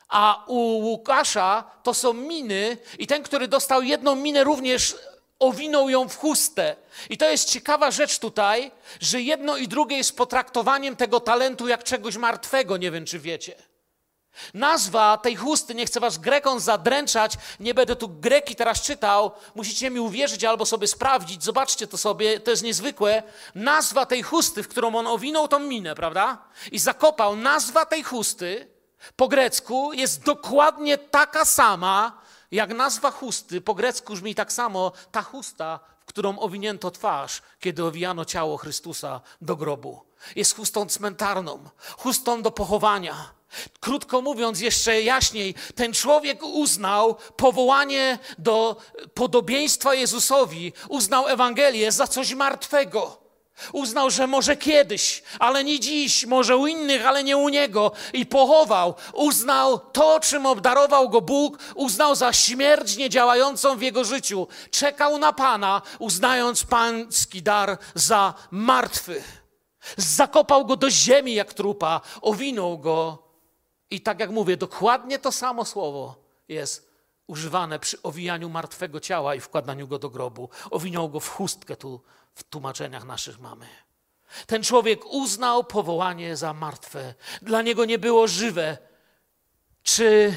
[0.09, 4.95] a u Łukasza to są miny, i ten, który dostał jedną minę, również
[5.39, 6.75] owinął ją w chustę.
[7.09, 11.83] I to jest ciekawa rzecz tutaj, że jedno i drugie jest potraktowaniem tego talentu jak
[11.83, 12.77] czegoś martwego.
[12.77, 13.68] Nie wiem, czy wiecie.
[14.53, 19.89] Nazwa tej chusty, nie chcę was Grekom zadręczać, nie będę tu Greki teraz czytał, musicie
[19.89, 23.23] mi uwierzyć albo sobie sprawdzić, zobaczcie to sobie, to jest niezwykłe.
[23.55, 26.37] Nazwa tej chusty, w którą on owinął tą minę, prawda?
[26.71, 28.67] I zakopał, nazwa tej chusty
[29.15, 35.21] po grecku jest dokładnie taka sama, jak nazwa chusty po grecku brzmi tak samo, ta
[35.21, 40.01] chusta, w którą owinięto twarz, kiedy owijano ciało Chrystusa do grobu.
[40.35, 43.38] Jest chustą cmentarną, chustą do pochowania
[43.79, 48.75] Krótko mówiąc, jeszcze jaśniej, ten człowiek uznał powołanie do
[49.13, 53.29] podobieństwa Jezusowi, uznał Ewangelię za coś martwego.
[53.73, 57.91] Uznał, że może kiedyś, ale nie dziś, może u innych, ale nie u niego.
[58.13, 58.95] I pochował.
[59.13, 64.47] Uznał to, czym obdarował go Bóg, uznał za śmierć niedziałającą w jego życiu.
[64.71, 69.23] Czekał na Pana, uznając pański dar za martwy.
[69.97, 73.28] Zakopał go do ziemi jak trupa, owinął go
[73.91, 76.15] i tak jak mówię, dokładnie to samo słowo
[76.47, 76.89] jest
[77.27, 80.49] używane przy owijaniu martwego ciała i wkładaniu go do grobu.
[80.71, 82.01] Owinął go w chustkę, tu
[82.35, 83.65] w tłumaczeniach naszych mamy.
[84.47, 87.13] Ten człowiek uznał powołanie za martwe.
[87.41, 88.77] Dla niego nie było żywe.
[89.83, 90.33] Czy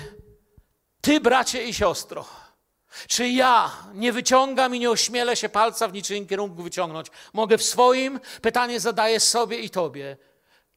[1.01, 2.25] ty, bracie i siostro,
[3.09, 7.07] czy ja nie wyciągam i nie ośmielę się palca w niczym kierunku wyciągnąć?
[7.33, 10.17] Mogę w swoim, pytanie zadaję sobie i tobie.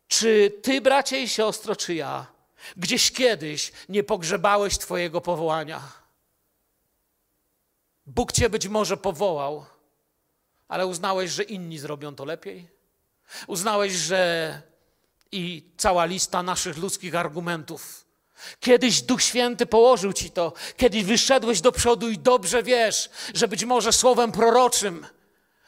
[0.08, 2.35] Czy ty, bracie i siostro, czy ja
[2.78, 5.82] Gdzieś kiedyś nie pogrzebałeś Twojego powołania.
[8.06, 9.66] Bóg Cię być może powołał,
[10.68, 12.68] ale uznałeś, że inni zrobią to lepiej.
[13.48, 14.62] Uznałeś, że
[15.32, 18.06] i cała lista naszych ludzkich argumentów.
[18.60, 23.66] Kiedyś Duch Święty położył ci to, kiedyś wyszedłeś do przodu i dobrze wiesz, że być
[23.66, 25.06] może słowem proroczym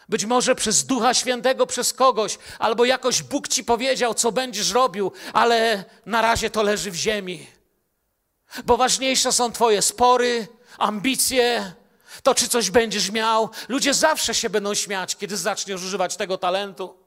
[0.09, 5.11] być może przez Ducha Świętego, przez kogoś, albo jakoś Bóg ci powiedział, co będziesz robił,
[5.33, 7.47] ale na razie to leży w ziemi.
[8.65, 11.73] Bo ważniejsze są Twoje spory, ambicje,
[12.23, 13.49] to czy coś będziesz miał.
[13.69, 16.97] Ludzie zawsze się będą śmiać, kiedy zaczniesz używać tego talentu.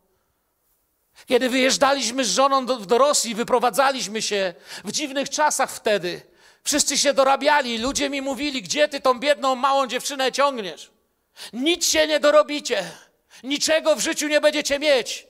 [1.27, 6.23] Kiedy wyjeżdżaliśmy z żoną do, do Rosji, wyprowadzaliśmy się w dziwnych czasach wtedy.
[6.65, 10.91] Wszyscy się dorabiali, ludzie mi mówili, gdzie ty tą biedną, małą dziewczynę ciągniesz.
[11.53, 12.91] Nic się nie dorobicie.
[13.43, 15.27] Niczego w życiu nie będziecie mieć.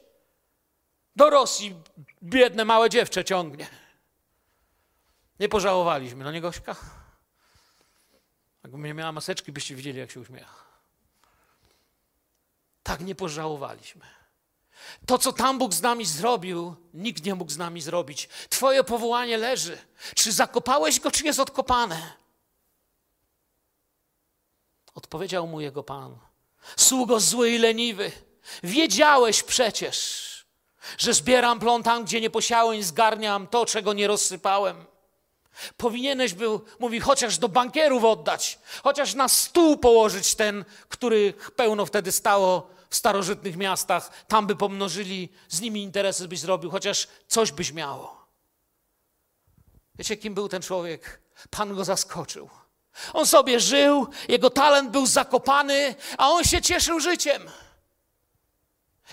[1.17, 1.75] Do Rosji
[2.23, 3.67] biedne małe dziewczę ciągnie.
[5.41, 6.77] Nie pożałowaliśmy, no nie Gośka?
[8.63, 10.55] Jakbym nie miała maseczki, byście widzieli, jak się uśmiecha.
[12.83, 14.07] Tak nie pożałowaliśmy.
[15.07, 18.29] To, co tam Bóg z nami zrobił, nikt nie mógł z nami zrobić.
[18.49, 19.79] Twoje powołanie leży.
[20.15, 22.13] Czy zakopałeś go, czy jest odkopane?
[24.95, 26.18] Odpowiedział mu jego pan.
[26.76, 28.12] Sługo zły i leniwy,
[28.62, 30.26] wiedziałeś przecież,
[30.99, 34.84] że zbieram plon tam, gdzie nie posiałem, zgarniam to, czego nie rozsypałem.
[35.76, 42.12] Powinieneś był, mówi, chociaż do bankierów oddać, chociaż na stół położyć ten, których pełno wtedy
[42.12, 44.24] stało w starożytnych miastach.
[44.26, 48.26] Tam by pomnożyli, z nimi interesy byś zrobił, chociaż coś byś miało.
[49.95, 51.20] Wiecie, kim był ten człowiek?
[51.51, 52.51] Pan go zaskoczył.
[53.12, 57.51] On sobie żył, jego talent był zakopany, a on się cieszył życiem.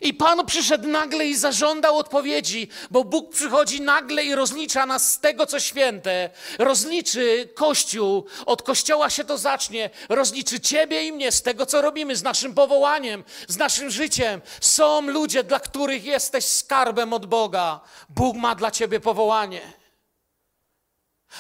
[0.02, 5.20] I Pan przyszedł nagle i zażądał odpowiedzi, bo Bóg przychodzi nagle i rozlicza nas z
[5.20, 6.30] tego, co święte.
[6.60, 9.90] Rozliczy Kościół, od Kościoła się to zacznie.
[10.10, 14.42] Rozliczy Ciebie i mnie z tego, co robimy, z naszym powołaniem, z naszym życiem.
[14.62, 17.80] Są ludzie, dla których jesteś skarbem od Boga.
[18.10, 19.62] Bóg ma dla Ciebie powołanie.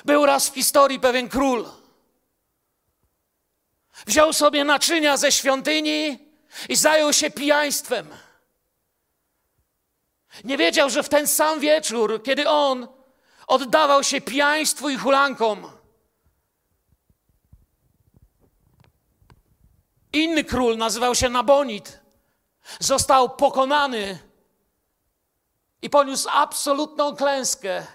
[0.05, 1.65] Był raz w historii pewien król.
[4.05, 6.19] Wziął sobie naczynia ze świątyni
[6.69, 8.07] i zajął się pijaństwem.
[10.43, 12.87] Nie wiedział, że w ten sam wieczór, kiedy on
[13.47, 15.71] oddawał się pijaństwu i hulankom,
[20.13, 21.99] inny król, nazywał się Nabonid,
[22.79, 24.19] został pokonany
[25.81, 27.85] i poniósł absolutną klęskę.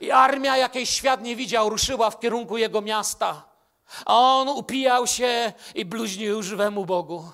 [0.00, 3.49] I armia, jakiej świat nie widział, ruszyła w kierunku jego miasta.
[4.06, 7.32] A on upijał się i bluźnił żywemu Bogu.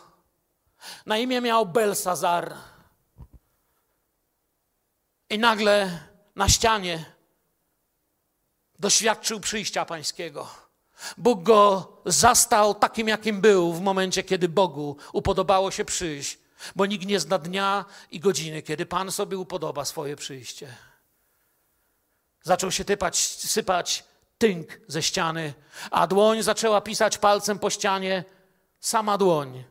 [1.07, 2.55] Na imię miał Belsazar.
[5.31, 6.01] I nagle
[6.37, 7.05] na ścianie
[8.79, 10.49] doświadczył przyjścia pańskiego.
[11.17, 16.39] Bóg go zastał takim, jakim był w momencie, kiedy Bogu upodobało się przyjść,
[16.77, 20.77] bo nikt nie zna dnia i godziny, kiedy Pan sobie upodoba swoje przyjście.
[22.43, 24.05] Zaczął się typać, sypać
[24.39, 25.55] tynk ze ściany,
[25.91, 28.25] a dłoń zaczęła pisać palcem po ścianie.
[28.81, 29.65] Sama dłoń.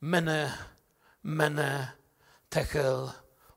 [0.00, 0.58] Mene,
[1.22, 1.92] mene,
[2.48, 3.10] techel,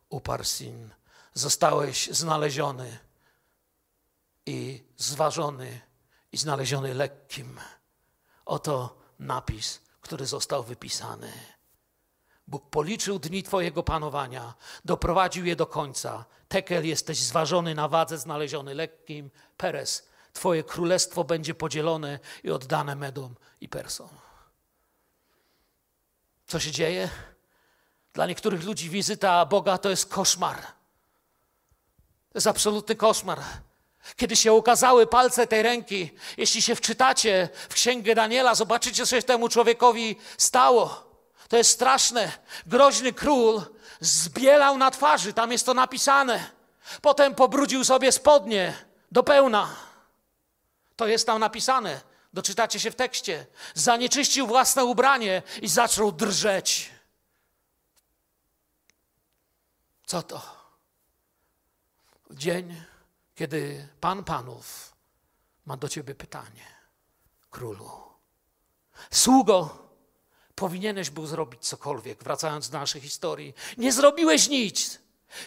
[0.09, 0.89] uparsin
[1.33, 2.99] zostałeś znaleziony
[4.45, 5.81] i zważony
[6.31, 7.59] i znaleziony lekkim.
[8.45, 11.31] Oto napis, który został wypisany.
[12.47, 14.53] Bóg policzył dni Twojego panowania,
[14.85, 16.25] doprowadził je do końca.
[16.47, 19.31] Tekel, jesteś zważony na wadze, znaleziony lekkim.
[19.57, 24.09] Peres, Twoje królestwo będzie podzielone i oddane Medom i Persom.
[26.47, 27.09] Co się dzieje?
[28.13, 30.61] Dla niektórych ludzi wizyta Boga to jest koszmar.
[32.29, 33.39] To jest absolutny koszmar.
[34.15, 39.23] Kiedy się ukazały palce tej ręki, jeśli się wczytacie w księgę Daniela, zobaczycie, co się
[39.23, 41.11] temu człowiekowi stało.
[41.47, 42.31] To jest straszne.
[42.65, 43.61] Groźny król
[43.99, 46.51] zbielał na twarzy, tam jest to napisane.
[47.01, 48.73] Potem pobrudził sobie spodnie
[49.11, 49.90] do pełna.
[51.01, 52.01] To jest tam napisane.
[52.33, 53.45] Doczytacie się w tekście.
[53.73, 56.89] Zanieczyścił własne ubranie i zaczął drżeć.
[60.05, 60.41] Co to?
[62.31, 62.83] dzień,
[63.35, 64.93] kiedy Pan Panów
[65.65, 66.65] ma do Ciebie pytanie,
[67.49, 67.91] królu.
[69.11, 69.77] Sługo,
[70.55, 73.53] powinieneś był zrobić cokolwiek, wracając do naszej historii.
[73.77, 74.99] Nie zrobiłeś nic.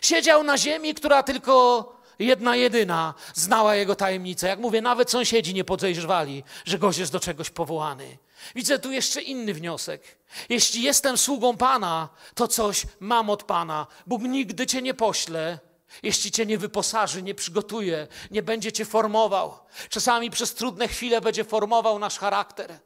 [0.03, 4.49] Siedział na ziemi, która tylko jedna jedyna znała jego tajemnicę.
[4.49, 8.19] Jak mówię, nawet sąsiedzi nie podejrzewali, że gość jest do czegoś powołany.
[8.55, 10.19] Widzę tu jeszcze inny wniosek.
[10.49, 13.87] Jeśli jestem sługą Pana, to coś mam od Pana.
[14.07, 15.59] Bóg nigdy cię nie pośle,
[16.03, 19.59] jeśli cię nie wyposaży, nie przygotuje, nie będzie cię formował.
[19.89, 22.79] Czasami przez trudne chwile będzie formował nasz charakter.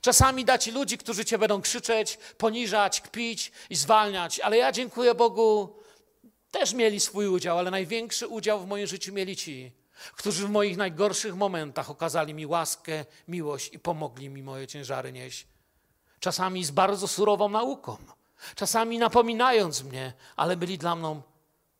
[0.00, 4.40] Czasami da ci ludzi, którzy cię będą krzyczeć, poniżać, kpić i zwalniać.
[4.40, 5.76] Ale ja dziękuję Bogu,
[6.58, 9.72] też mieli swój udział, ale największy udział w moim życiu mieli ci,
[10.16, 15.46] którzy w moich najgorszych momentach okazali mi łaskę, miłość i pomogli mi moje ciężary nieść.
[16.20, 17.96] Czasami z bardzo surową nauką,
[18.54, 21.20] czasami napominając mnie, ale byli dla mnie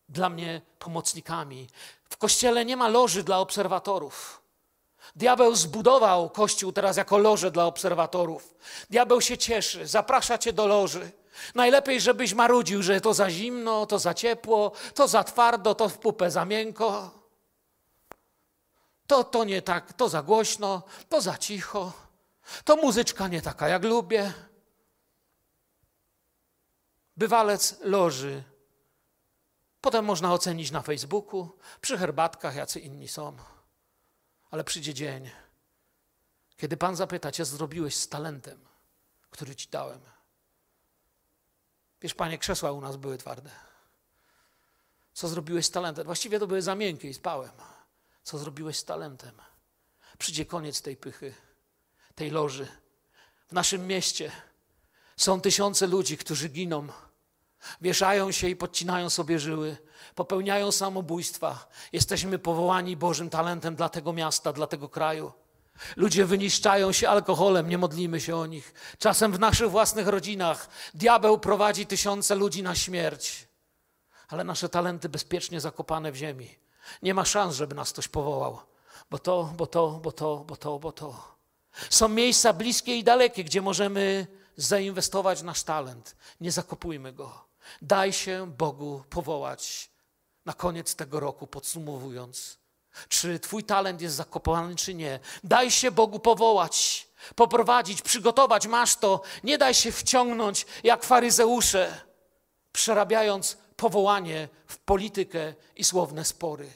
[0.08, 1.68] dla mnie pomocnikami.
[2.10, 4.42] W kościele nie ma loży dla obserwatorów.
[5.16, 8.54] Diabeł zbudował kościół teraz jako loże dla obserwatorów.
[8.90, 11.10] Diabeł się cieszy, zaprasza cię do loży.
[11.54, 15.98] Najlepiej, żebyś marudził, że to za zimno, to za ciepło, to za twardo, to w
[15.98, 17.10] pupę za miękko.
[19.06, 21.92] To, to nie tak, to za głośno, to za cicho.
[22.64, 24.32] To muzyczka nie taka, jak lubię.
[27.16, 28.44] Bywalec loży
[29.84, 33.36] Potem można ocenić na Facebooku, przy herbatkach, jacy inni są.
[34.50, 35.30] Ale przyjdzie dzień,
[36.56, 38.68] kiedy Pan zapyta cię, zrobiłeś z talentem,
[39.30, 40.00] który ci dałem.
[42.04, 43.50] Wiesz, Panie, krzesła u nas były twarde.
[45.12, 46.06] Co zrobiłeś z talentem?
[46.06, 47.50] Właściwie to były za miękkie i spałem.
[48.22, 49.34] Co zrobiłeś z talentem?
[50.18, 51.34] Przyjdzie koniec tej pychy,
[52.14, 52.68] tej loży.
[53.46, 54.32] W naszym mieście
[55.16, 56.88] są tysiące ludzi, którzy giną
[57.80, 59.76] Wieszają się i podcinają sobie żyły,
[60.14, 61.68] popełniają samobójstwa.
[61.92, 65.32] Jesteśmy powołani Bożym talentem dla tego miasta, dla tego kraju.
[65.96, 68.74] Ludzie wyniszczają się alkoholem, nie modlimy się o nich.
[68.98, 73.48] Czasem w naszych własnych rodzinach diabeł prowadzi tysiące ludzi na śmierć,
[74.28, 76.58] ale nasze talenty bezpiecznie zakopane w ziemi.
[77.02, 78.60] Nie ma szans, żeby nas ktoś powołał,
[79.10, 81.34] bo to, bo to, bo to, bo to, bo to.
[81.90, 86.16] Są miejsca bliskie i dalekie, gdzie możemy zainwestować nasz talent.
[86.40, 87.44] Nie zakopujmy go.
[87.82, 89.90] Daj się Bogu powołać.
[90.44, 92.58] Na koniec tego roku, podsumowując,
[93.08, 95.20] czy Twój talent jest zakopany, czy nie.
[95.44, 98.66] Daj się Bogu powołać, poprowadzić, przygotować.
[98.66, 99.22] Masz to.
[99.44, 102.00] Nie daj się wciągnąć jak faryzeusze,
[102.72, 106.70] przerabiając powołanie w politykę i słowne spory.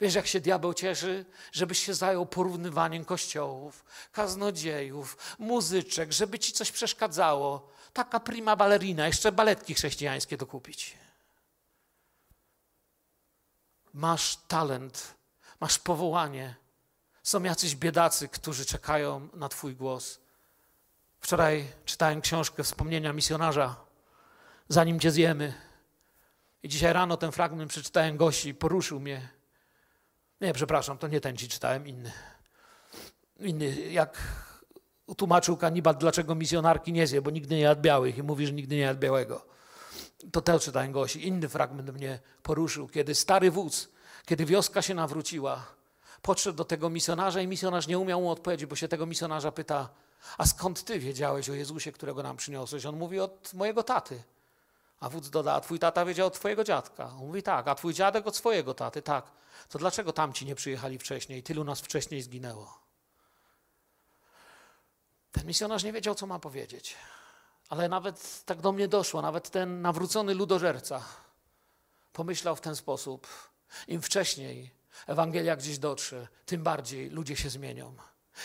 [0.00, 6.72] Wiesz, jak się diabeł cieszy, żebyś się zajął porównywaniem kościołów, kaznodziejów, muzyczek, żeby ci coś
[6.72, 7.68] przeszkadzało.
[7.92, 10.96] Taka prima ballerina, jeszcze baletki chrześcijańskie dokupić.
[13.92, 15.14] Masz talent,
[15.60, 16.54] masz powołanie.
[17.22, 20.20] Są jacyś biedacy, którzy czekają na Twój głos.
[21.20, 23.76] Wczoraj czytałem książkę Wspomnienia misjonarza,
[24.68, 25.54] zanim Cię zjemy.
[26.62, 29.28] I dzisiaj rano ten fragment przeczytałem gości, poruszył mnie.
[30.40, 32.12] Nie, przepraszam, to nie ten ci czytałem, inny.
[33.40, 34.18] Inny, jak
[35.06, 38.76] utłumaczył kanibal, dlaczego misjonarki nie zje, bo nigdy nie jadł białych i mówi, że nigdy
[38.76, 39.46] nie jadł białego.
[40.32, 41.26] To też czytałem gości.
[41.28, 43.88] Inny fragment mnie poruszył, kiedy stary wódz,
[44.26, 45.66] kiedy wioska się nawróciła,
[46.22, 49.88] podszedł do tego misjonarza i misjonarz nie umiał mu odpowiedzieć, bo się tego misjonarza pyta,
[50.38, 52.86] a skąd ty wiedziałeś o Jezusie, którego nam przyniosłeś?
[52.86, 54.22] On mówi od mojego taty.
[55.00, 57.06] A wódz doda, a twój tata wiedział od twojego dziadka.
[57.06, 59.24] On mówi tak, a twój dziadek od swojego taty, tak.
[59.68, 61.42] To dlaczego tamci nie przyjechali wcześniej?
[61.42, 62.78] Tylu nas wcześniej zginęło.
[65.32, 66.96] Ten misjonarz nie wiedział, co ma powiedzieć.
[67.68, 71.02] Ale nawet tak do mnie doszło, nawet ten nawrócony ludożerca
[72.12, 73.26] pomyślał w ten sposób.
[73.88, 74.70] Im wcześniej
[75.06, 77.94] Ewangelia gdzieś dotrze, tym bardziej ludzie się zmienią.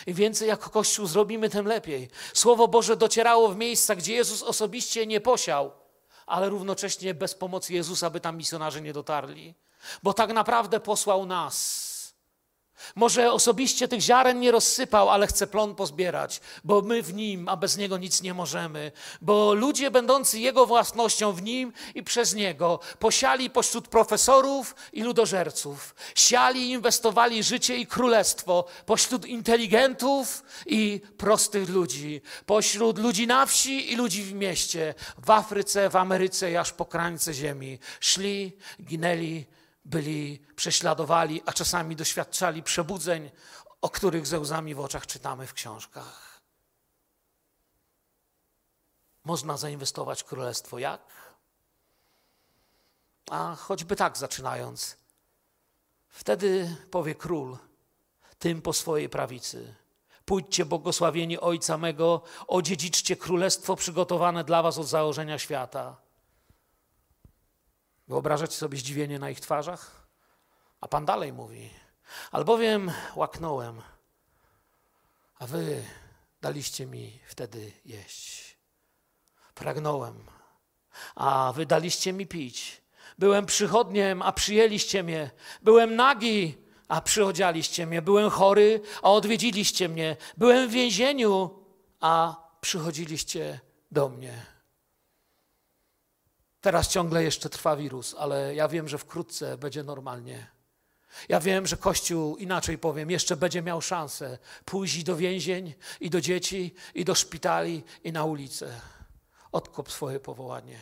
[0.08, 2.10] Im więcej jako Kościół zrobimy, tym lepiej.
[2.34, 5.72] Słowo Boże docierało w miejsca, gdzie Jezus osobiście nie posiał,
[6.26, 9.56] ale równocześnie bez pomocy Jezusa by tam misjonarze nie dotarli.
[10.04, 11.89] Bo tak naprawdę posłał nas
[12.96, 17.58] może osobiście tych ziaren nie rozsypał, ale chce plon pozbierać, bo my w nim, a
[17.58, 18.92] bez niego nic nie możemy.
[19.22, 25.96] Bo ludzie będący jego własnością w nim i przez niego posiali pośród profesorów i ludożerców.
[26.16, 32.22] Siali i inwestowali życie i królestwo pośród inteligentów i prostych ludzi.
[32.46, 34.94] Pośród ludzi na wsi i ludzi w mieście.
[35.18, 37.80] W Afryce, w Ameryce i aż po krańce ziemi.
[38.00, 39.46] Szli, ginęli,
[39.90, 43.32] byli prześladowali, a czasami doświadczali przebudzeń,
[43.82, 46.42] o których ze łzami w oczach czytamy w książkach.
[49.24, 50.80] Można zainwestować w królestwo.
[50.80, 51.02] Jak?
[53.32, 54.98] A choćby tak zaczynając.
[56.10, 57.58] Wtedy powie król
[58.40, 59.76] tym po swojej prawicy.
[60.26, 66.09] Pójdźcie błogosławieni Ojca mego, odziedziczcie królestwo przygotowane dla was od założenia świata.
[68.10, 70.07] Wyobrażacie sobie zdziwienie na ich twarzach?
[70.82, 71.70] A Pan dalej mówi:
[72.32, 73.82] Albowiem łaknąłem,
[75.36, 75.84] a wy
[76.41, 78.57] daliście mi wtedy jeść.
[79.55, 80.26] Pragnąłem,
[81.16, 82.82] a wy daliście mi pić.
[83.18, 85.32] Byłem przychodniem, a przyjęliście mnie.
[85.62, 86.57] Byłem nagi,
[86.88, 88.01] a przyodzialiście mnie.
[88.01, 90.18] Byłem chory, a odwiedziliście mnie.
[90.38, 91.66] Byłem w więzieniu,
[91.99, 93.60] a przychodziliście
[93.91, 94.59] do mnie.
[96.62, 100.47] Teraz ciągle jeszcze trwa wirus, ale ja wiem, że wkrótce będzie normalnie.
[101.30, 106.22] Ja wiem, że Kościół, inaczej powiem, jeszcze będzie miał szansę pójść do więzień, i do
[106.22, 108.82] dzieci, i do szpitali, i na ulicę.
[109.51, 110.80] Odkop swoje powołanie.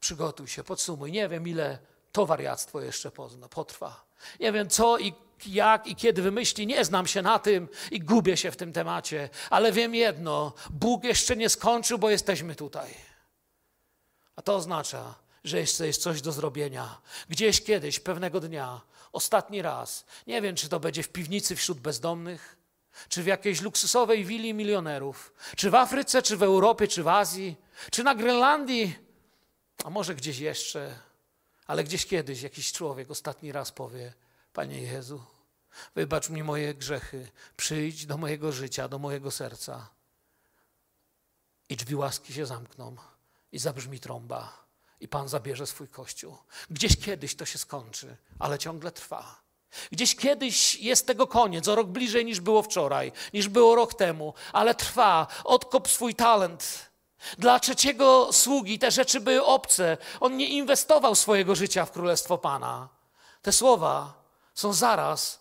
[0.00, 1.12] Przygotuj się, podsumuj.
[1.12, 1.78] Nie wiem, ile
[2.12, 4.04] to wariactwo jeszcze pozna, potrwa.
[4.40, 5.14] Nie wiem, co i
[5.46, 9.28] jak i kiedy wymyśli, nie znam się na tym i gubię się w tym temacie,
[9.50, 12.94] ale wiem jedno: Bóg jeszcze nie skończył, bo jesteśmy tutaj.
[14.38, 15.14] A to oznacza,
[15.44, 17.00] że jeszcze jest coś do zrobienia.
[17.28, 18.80] Gdzieś kiedyś, pewnego dnia,
[19.12, 22.56] ostatni raz, nie wiem, czy to będzie w piwnicy wśród bezdomnych,
[23.08, 27.56] czy w jakiejś luksusowej willi milionerów, czy w Afryce, czy w Europie, czy w Azji,
[27.90, 28.98] czy na Grenlandii,
[29.84, 30.98] a może gdzieś jeszcze,
[31.66, 34.12] ale gdzieś kiedyś jakiś człowiek ostatni raz powie:
[34.52, 35.24] Panie Jezu,
[35.94, 39.88] wybacz mi moje grzechy, przyjdź do mojego życia, do mojego serca.
[41.68, 42.96] I drzwi łaski się zamkną
[43.52, 44.68] i zabrzmi trąba
[45.00, 46.36] i Pan zabierze swój kościół.
[46.70, 49.42] Gdzieś kiedyś to się skończy, ale ciągle trwa.
[49.92, 54.34] Gdzieś kiedyś jest tego koniec, o rok bliżej niż było wczoraj, niż było rok temu,
[54.52, 55.26] ale trwa.
[55.44, 56.90] Odkop swój talent.
[57.38, 59.96] Dla trzeciego sługi te rzeczy były obce.
[60.20, 62.88] On nie inwestował swojego życia w Królestwo Pana.
[63.42, 64.24] Te słowa
[64.54, 65.40] są zaraz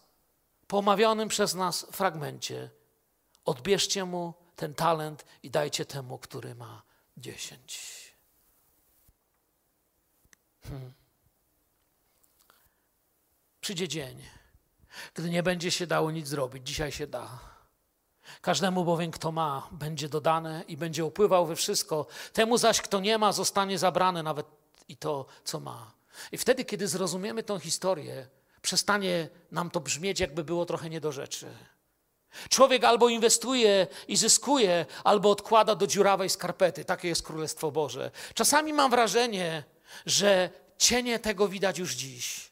[0.67, 2.69] po omawianym przez nas fragmencie.
[3.45, 6.86] Odbierzcie mu ten talent i dajcie temu, który ma
[7.18, 7.97] dziesięć.
[10.63, 10.93] Hmm.
[13.61, 14.24] Przyjdzie dzień,
[15.13, 16.68] gdy nie będzie się dało nic zrobić.
[16.68, 17.39] Dzisiaj się da.
[18.41, 22.07] Każdemu bowiem, kto ma, będzie dodane i będzie upływał we wszystko.
[22.34, 24.47] Temu zaś, kto nie ma, zostanie zabrane nawet
[24.88, 25.91] i to, co ma.
[26.32, 28.28] I wtedy, kiedy zrozumiemy tą historię,
[28.61, 31.47] przestanie nam to brzmieć, jakby było trochę nie do rzeczy.
[32.49, 36.85] Człowiek albo inwestuje i zyskuje, albo odkłada do dziurawej skarpety.
[36.85, 38.11] Takie jest Królestwo Boże.
[38.33, 39.63] Czasami mam wrażenie,
[40.05, 42.51] że cienie tego widać już dziś.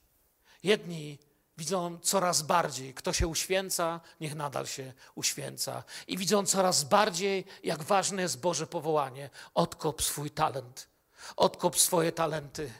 [0.63, 1.17] Jedni
[1.57, 5.83] widzą coraz bardziej, kto się uświęca, niech nadal się uświęca.
[6.07, 9.29] I widzą coraz bardziej, jak ważne jest Boże powołanie.
[9.53, 10.87] Odkop swój talent,
[11.35, 12.71] odkop swoje talenty.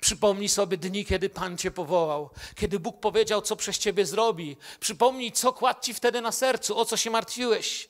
[0.00, 4.56] Przypomnij sobie dni, kiedy Pan Cię powołał, kiedy Bóg powiedział, co przez Ciebie zrobi.
[4.80, 7.88] Przypomnij, co kładł Ci wtedy na sercu, o co się martwiłeś.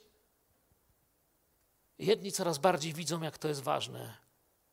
[1.99, 4.17] Jedni coraz bardziej widzą, jak to jest ważne.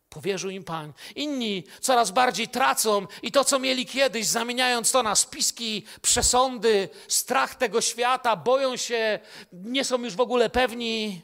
[0.09, 0.93] Powierzył im Pan.
[1.15, 7.55] Inni coraz bardziej tracą i to, co mieli kiedyś, zamieniając to na spiski, przesądy, strach
[7.55, 9.19] tego świata, boją się,
[9.53, 11.21] nie są już w ogóle pewni.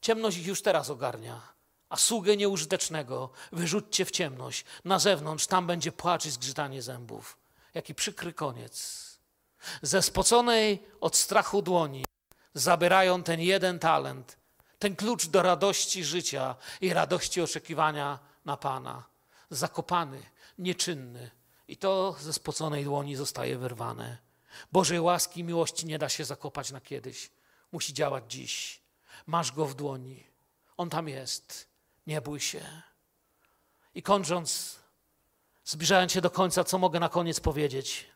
[0.00, 1.57] Ciemność ich już teraz ogarnia.
[1.88, 4.64] A sługę nieużytecznego wyrzućcie w ciemność.
[4.84, 7.38] Na zewnątrz tam będzie płacz i zgrzytanie zębów.
[7.74, 9.04] Jaki przykry koniec.
[9.82, 12.04] Ze spoconej od strachu dłoni
[12.54, 14.38] zabierają ten jeden talent
[14.78, 19.04] ten klucz do radości życia i radości oczekiwania na Pana.
[19.50, 20.22] Zakopany,
[20.58, 21.30] nieczynny.
[21.68, 24.18] I to ze spoconej dłoni zostaje wyrwane.
[24.72, 27.30] Bożej łaski i miłości nie da się zakopać na kiedyś.
[27.72, 28.82] Musi działać dziś.
[29.26, 30.26] Masz go w dłoni.
[30.76, 31.67] On tam jest.
[32.08, 32.82] Nie bój się.
[33.94, 34.78] I kończąc,
[35.64, 38.06] zbliżając się do końca, co mogę na koniec powiedzieć?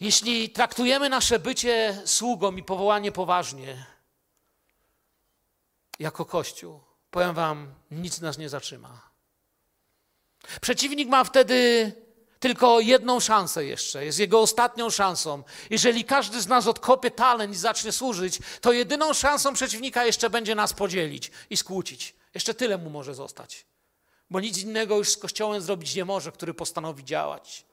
[0.00, 3.86] Jeśli traktujemy nasze bycie sługą i powołanie poważnie,
[5.98, 6.80] jako Kościół,
[7.10, 9.10] powiem Wam, nic nas nie zatrzyma.
[10.60, 11.92] Przeciwnik ma wtedy
[12.40, 15.42] tylko jedną szansę jeszcze, jest jego ostatnią szansą.
[15.70, 20.54] Jeżeli każdy z nas odkopie talent i zacznie służyć, to jedyną szansą przeciwnika jeszcze będzie
[20.54, 22.14] nas podzielić i skłócić.
[22.34, 23.66] Jeszcze tyle mu może zostać.
[24.30, 27.66] Bo nic innego już z Kościołem zrobić nie może, który postanowi działać.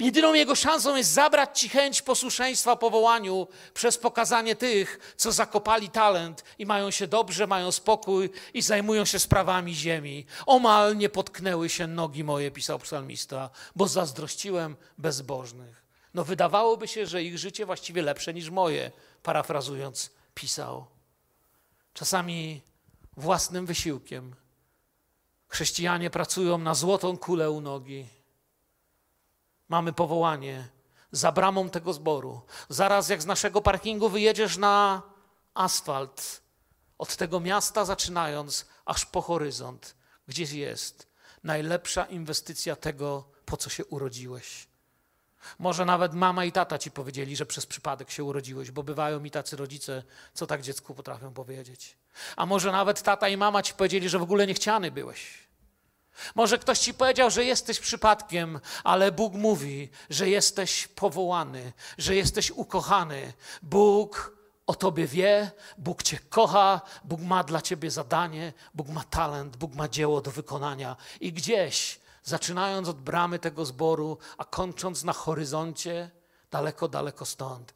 [0.00, 6.44] Jedyną jego szansą jest zabrać ci chęć posłuszeństwa powołaniu przez pokazanie tych, co zakopali talent
[6.58, 10.26] i mają się dobrze, mają spokój i zajmują się sprawami ziemi.
[10.46, 15.84] Omal nie potknęły się nogi moje, pisał psalmista, bo zazdrościłem bezbożnych.
[16.14, 18.90] No wydawałoby się, że ich życie właściwie lepsze niż moje,
[19.22, 20.86] parafrazując, pisał.
[21.94, 22.62] Czasami
[23.16, 24.34] własnym wysiłkiem
[25.48, 28.19] chrześcijanie pracują na złotą kulę u nogi
[29.70, 30.68] mamy powołanie
[31.12, 32.42] za bramą tego zboru.
[32.68, 35.02] Zaraz jak z naszego parkingu wyjedziesz na
[35.54, 36.42] asfalt,
[36.98, 39.96] od tego miasta zaczynając, aż po horyzont,
[40.28, 41.06] gdzieś jest
[41.44, 44.66] najlepsza inwestycja tego, po co się urodziłeś.
[45.58, 49.30] Może nawet mama i tata ci powiedzieli, że przez przypadek się urodziłeś, bo bywają mi
[49.30, 50.02] tacy rodzice,
[50.34, 51.96] co tak dziecku potrafią powiedzieć.
[52.36, 55.49] A może nawet tata i mama ci powiedzieli, że w ogóle niechciany byłeś.
[56.34, 62.50] Może ktoś ci powiedział, że jesteś przypadkiem, ale Bóg mówi, że jesteś powołany, że jesteś
[62.50, 63.32] ukochany.
[63.62, 69.56] Bóg o tobie wie, Bóg cię kocha, Bóg ma dla ciebie zadanie, Bóg ma talent,
[69.56, 70.96] Bóg ma dzieło do wykonania.
[71.20, 76.10] I gdzieś, zaczynając od bramy tego zboru, a kończąc na horyzoncie,
[76.50, 77.74] daleko, daleko stąd,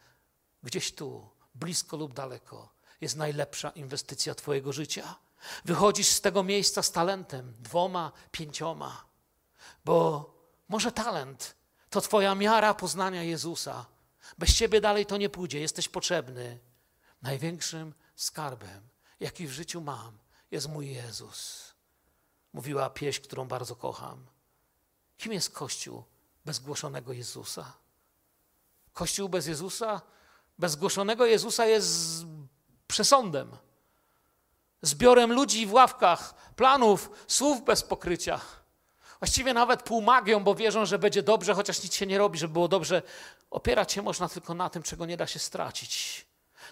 [0.62, 5.14] gdzieś tu, blisko lub daleko, jest najlepsza inwestycja Twojego życia.
[5.64, 9.05] Wychodzisz z tego miejsca z talentem, dwoma, pięcioma,
[9.84, 10.30] bo
[10.68, 11.57] może talent
[11.90, 13.86] to Twoja miara poznania Jezusa.
[14.38, 16.61] Bez Ciebie dalej to nie pójdzie, jesteś potrzebny.
[17.22, 18.88] Największym skarbem,
[19.20, 20.18] jaki w życiu mam,
[20.51, 21.72] jest mój Jezus.
[22.53, 24.26] Mówiła pieśń, którą bardzo kocham.
[25.16, 26.05] Kim jest Kościół
[26.45, 27.72] bez głoszonego Jezusa?
[28.92, 30.01] Kościół bez Jezusa,
[30.59, 32.24] bez zgłoszonego Jezusa jest
[32.86, 33.57] przesądem
[34.85, 38.41] zbiorem ludzi w ławkach, planów, słów bez pokrycia.
[39.18, 42.68] Właściwie nawet półmagią, bo wierzą, że będzie dobrze, chociaż nic się nie robi, żeby było
[42.68, 43.03] dobrze.
[43.51, 46.26] Opierać się można tylko na tym, czego nie da się stracić.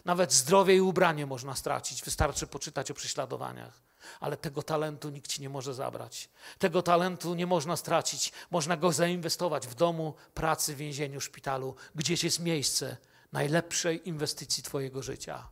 [0.05, 2.03] Nawet zdrowie i ubranie można stracić.
[2.03, 3.83] Wystarczy poczytać o prześladowaniach.
[4.21, 6.29] Ale tego talentu nikt ci nie może zabrać.
[6.59, 8.33] Tego talentu nie można stracić.
[8.51, 11.75] Można go zainwestować w domu, pracy, więzieniu, szpitalu.
[11.95, 12.97] Gdzieś jest miejsce
[13.33, 15.49] najlepszej inwestycji Twojego życia.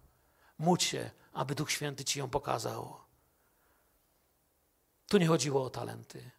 [0.58, 2.96] Módl się, aby Duch Święty ci ją pokazał.
[5.08, 6.30] Tu nie chodziło o talenty.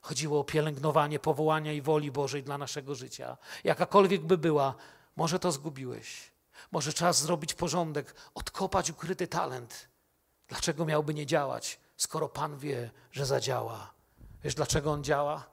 [0.00, 3.36] Chodziło o pielęgnowanie powołania i woli Bożej dla naszego życia.
[3.64, 4.74] Jakakolwiek by była,
[5.16, 6.32] może to zgubiłeś.
[6.72, 9.88] Może czas zrobić porządek, odkopać ukryty talent.
[10.48, 13.92] Dlaczego miałby nie działać, skoro Pan wie, że zadziała?
[14.44, 15.44] Wiesz, dlaczego on działa?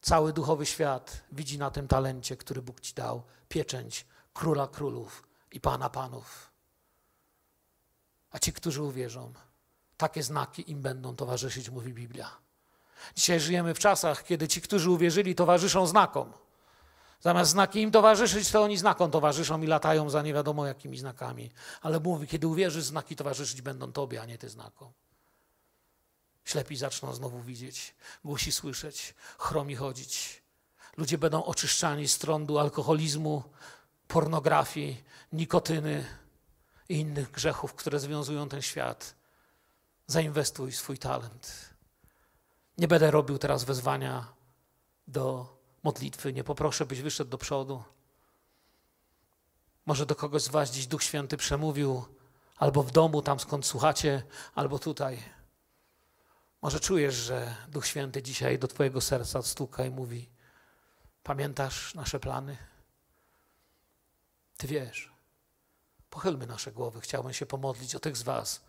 [0.00, 5.60] Cały duchowy świat widzi na tym talencie, który Bóg ci dał, pieczęć króla królów i
[5.60, 6.51] pana panów.
[8.32, 9.32] A ci, którzy uwierzą,
[9.96, 12.30] takie znaki im będą towarzyszyć, mówi Biblia.
[13.14, 16.32] Dzisiaj żyjemy w czasach, kiedy ci, którzy uwierzyli, towarzyszą znakom.
[17.20, 21.50] Zamiast znaki im towarzyszyć, to oni znakom towarzyszą i latają za nie wiadomo jakimi znakami.
[21.82, 24.92] Ale mówi, kiedy uwierzysz, znaki towarzyszyć będą tobie, a nie ty znakom.
[26.44, 30.42] Ślepi zaczną znowu widzieć, głusi słyszeć, chromi chodzić.
[30.96, 33.42] Ludzie będą oczyszczani z trądu alkoholizmu,
[34.08, 36.04] pornografii, nikotyny
[36.92, 39.14] i innych grzechów, które związują ten świat.
[40.06, 41.74] Zainwestuj swój talent.
[42.78, 44.32] Nie będę robił teraz wezwania
[45.08, 46.32] do modlitwy.
[46.32, 47.84] Nie poproszę, byś wyszedł do przodu.
[49.86, 52.04] Może do kogoś z Was dziś Duch Święty przemówił,
[52.56, 54.22] albo w domu, tam skąd słuchacie,
[54.54, 55.22] albo tutaj.
[56.62, 60.28] Może czujesz, że Duch Święty dzisiaj do Twojego serca stuka i mówi:
[61.22, 62.56] Pamiętasz nasze plany?
[64.56, 65.11] Ty wiesz.
[66.12, 67.00] Pochylmy nasze głowy.
[67.00, 68.64] Chciałbym się pomodlić o tych z Was,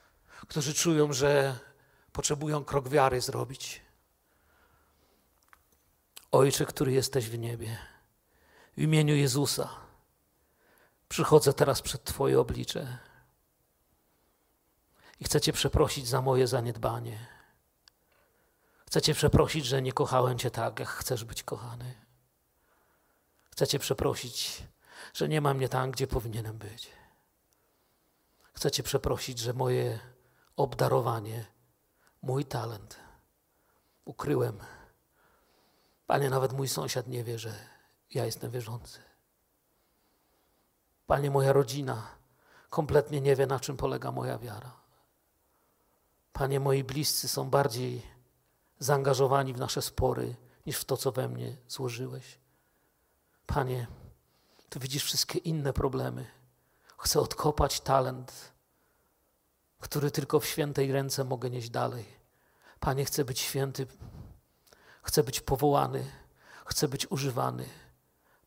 [0.48, 1.60] którzy czują, że
[2.12, 3.82] potrzebują krok wiary zrobić.
[6.32, 7.78] Ojcze, który jesteś w niebie,
[8.78, 9.70] w imieniu Jezusa,
[11.10, 12.98] przychodzę teraz przed Twoje oblicze
[15.20, 17.28] i chcę Cię przeprosić za moje zaniedbanie.
[18.88, 21.96] Chcę Cię przeprosić, że nie kochałem Cię tak, jak chcesz być kochany.
[23.52, 24.64] Chcę Cię przeprosić,
[25.14, 27.03] że nie mam mnie tam, gdzie powinienem być.
[28.54, 30.00] Chcę Cię przeprosić, że moje
[30.56, 31.46] obdarowanie,
[32.22, 33.00] mój talent
[34.06, 34.60] ukryłem.
[36.08, 37.54] Panie, nawet mój sąsiad nie wie, że
[38.14, 39.00] ja jestem wierzący.
[41.08, 42.08] Panie, moja rodzina
[42.70, 44.72] kompletnie nie wie, na czym polega moja wiara.
[46.34, 48.02] Panie, moi bliscy są bardziej
[48.80, 50.36] zaangażowani w nasze spory
[50.66, 52.40] niż w to, co we mnie złożyłeś.
[53.46, 53.88] Panie,
[54.70, 56.26] Ty widzisz wszystkie inne problemy.
[57.04, 58.54] Chcę odkopać talent,
[59.80, 62.06] który tylko w świętej ręce mogę nieść dalej.
[62.80, 63.88] Panie, chcę być święty,
[65.02, 66.12] chcę być powołany,
[66.66, 67.70] chcę być używany.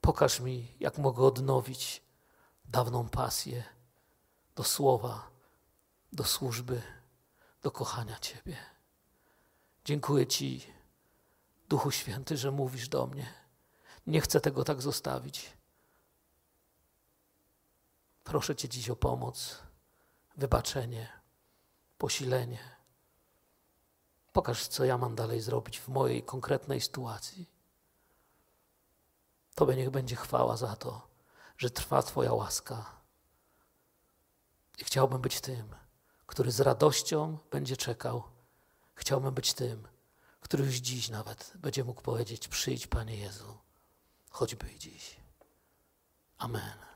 [0.00, 2.02] Pokaż mi, jak mogę odnowić
[2.64, 3.64] dawną pasję
[4.54, 5.30] do słowa,
[6.12, 6.82] do służby,
[7.62, 8.56] do kochania Ciebie.
[9.84, 10.66] Dziękuję Ci,
[11.68, 13.34] Duchu Święty, że mówisz do mnie.
[14.06, 15.55] Nie chcę tego tak zostawić.
[18.26, 19.62] Proszę Cię dziś o pomoc,
[20.36, 21.12] wybaczenie,
[21.98, 22.76] posilenie.
[24.32, 27.50] Pokaż, co ja mam dalej zrobić w mojej konkretnej sytuacji.
[29.54, 31.08] Tobie niech będzie chwała za to,
[31.58, 33.00] że trwa Twoja łaska.
[34.78, 35.74] I chciałbym być tym,
[36.26, 38.36] który z radością będzie czekał
[38.96, 39.88] Chciałbym być tym,
[40.40, 43.58] który już dziś nawet będzie mógł powiedzieć: Przyjdź, Panie Jezu,
[44.30, 45.16] choćby i dziś.
[46.38, 46.95] Amen.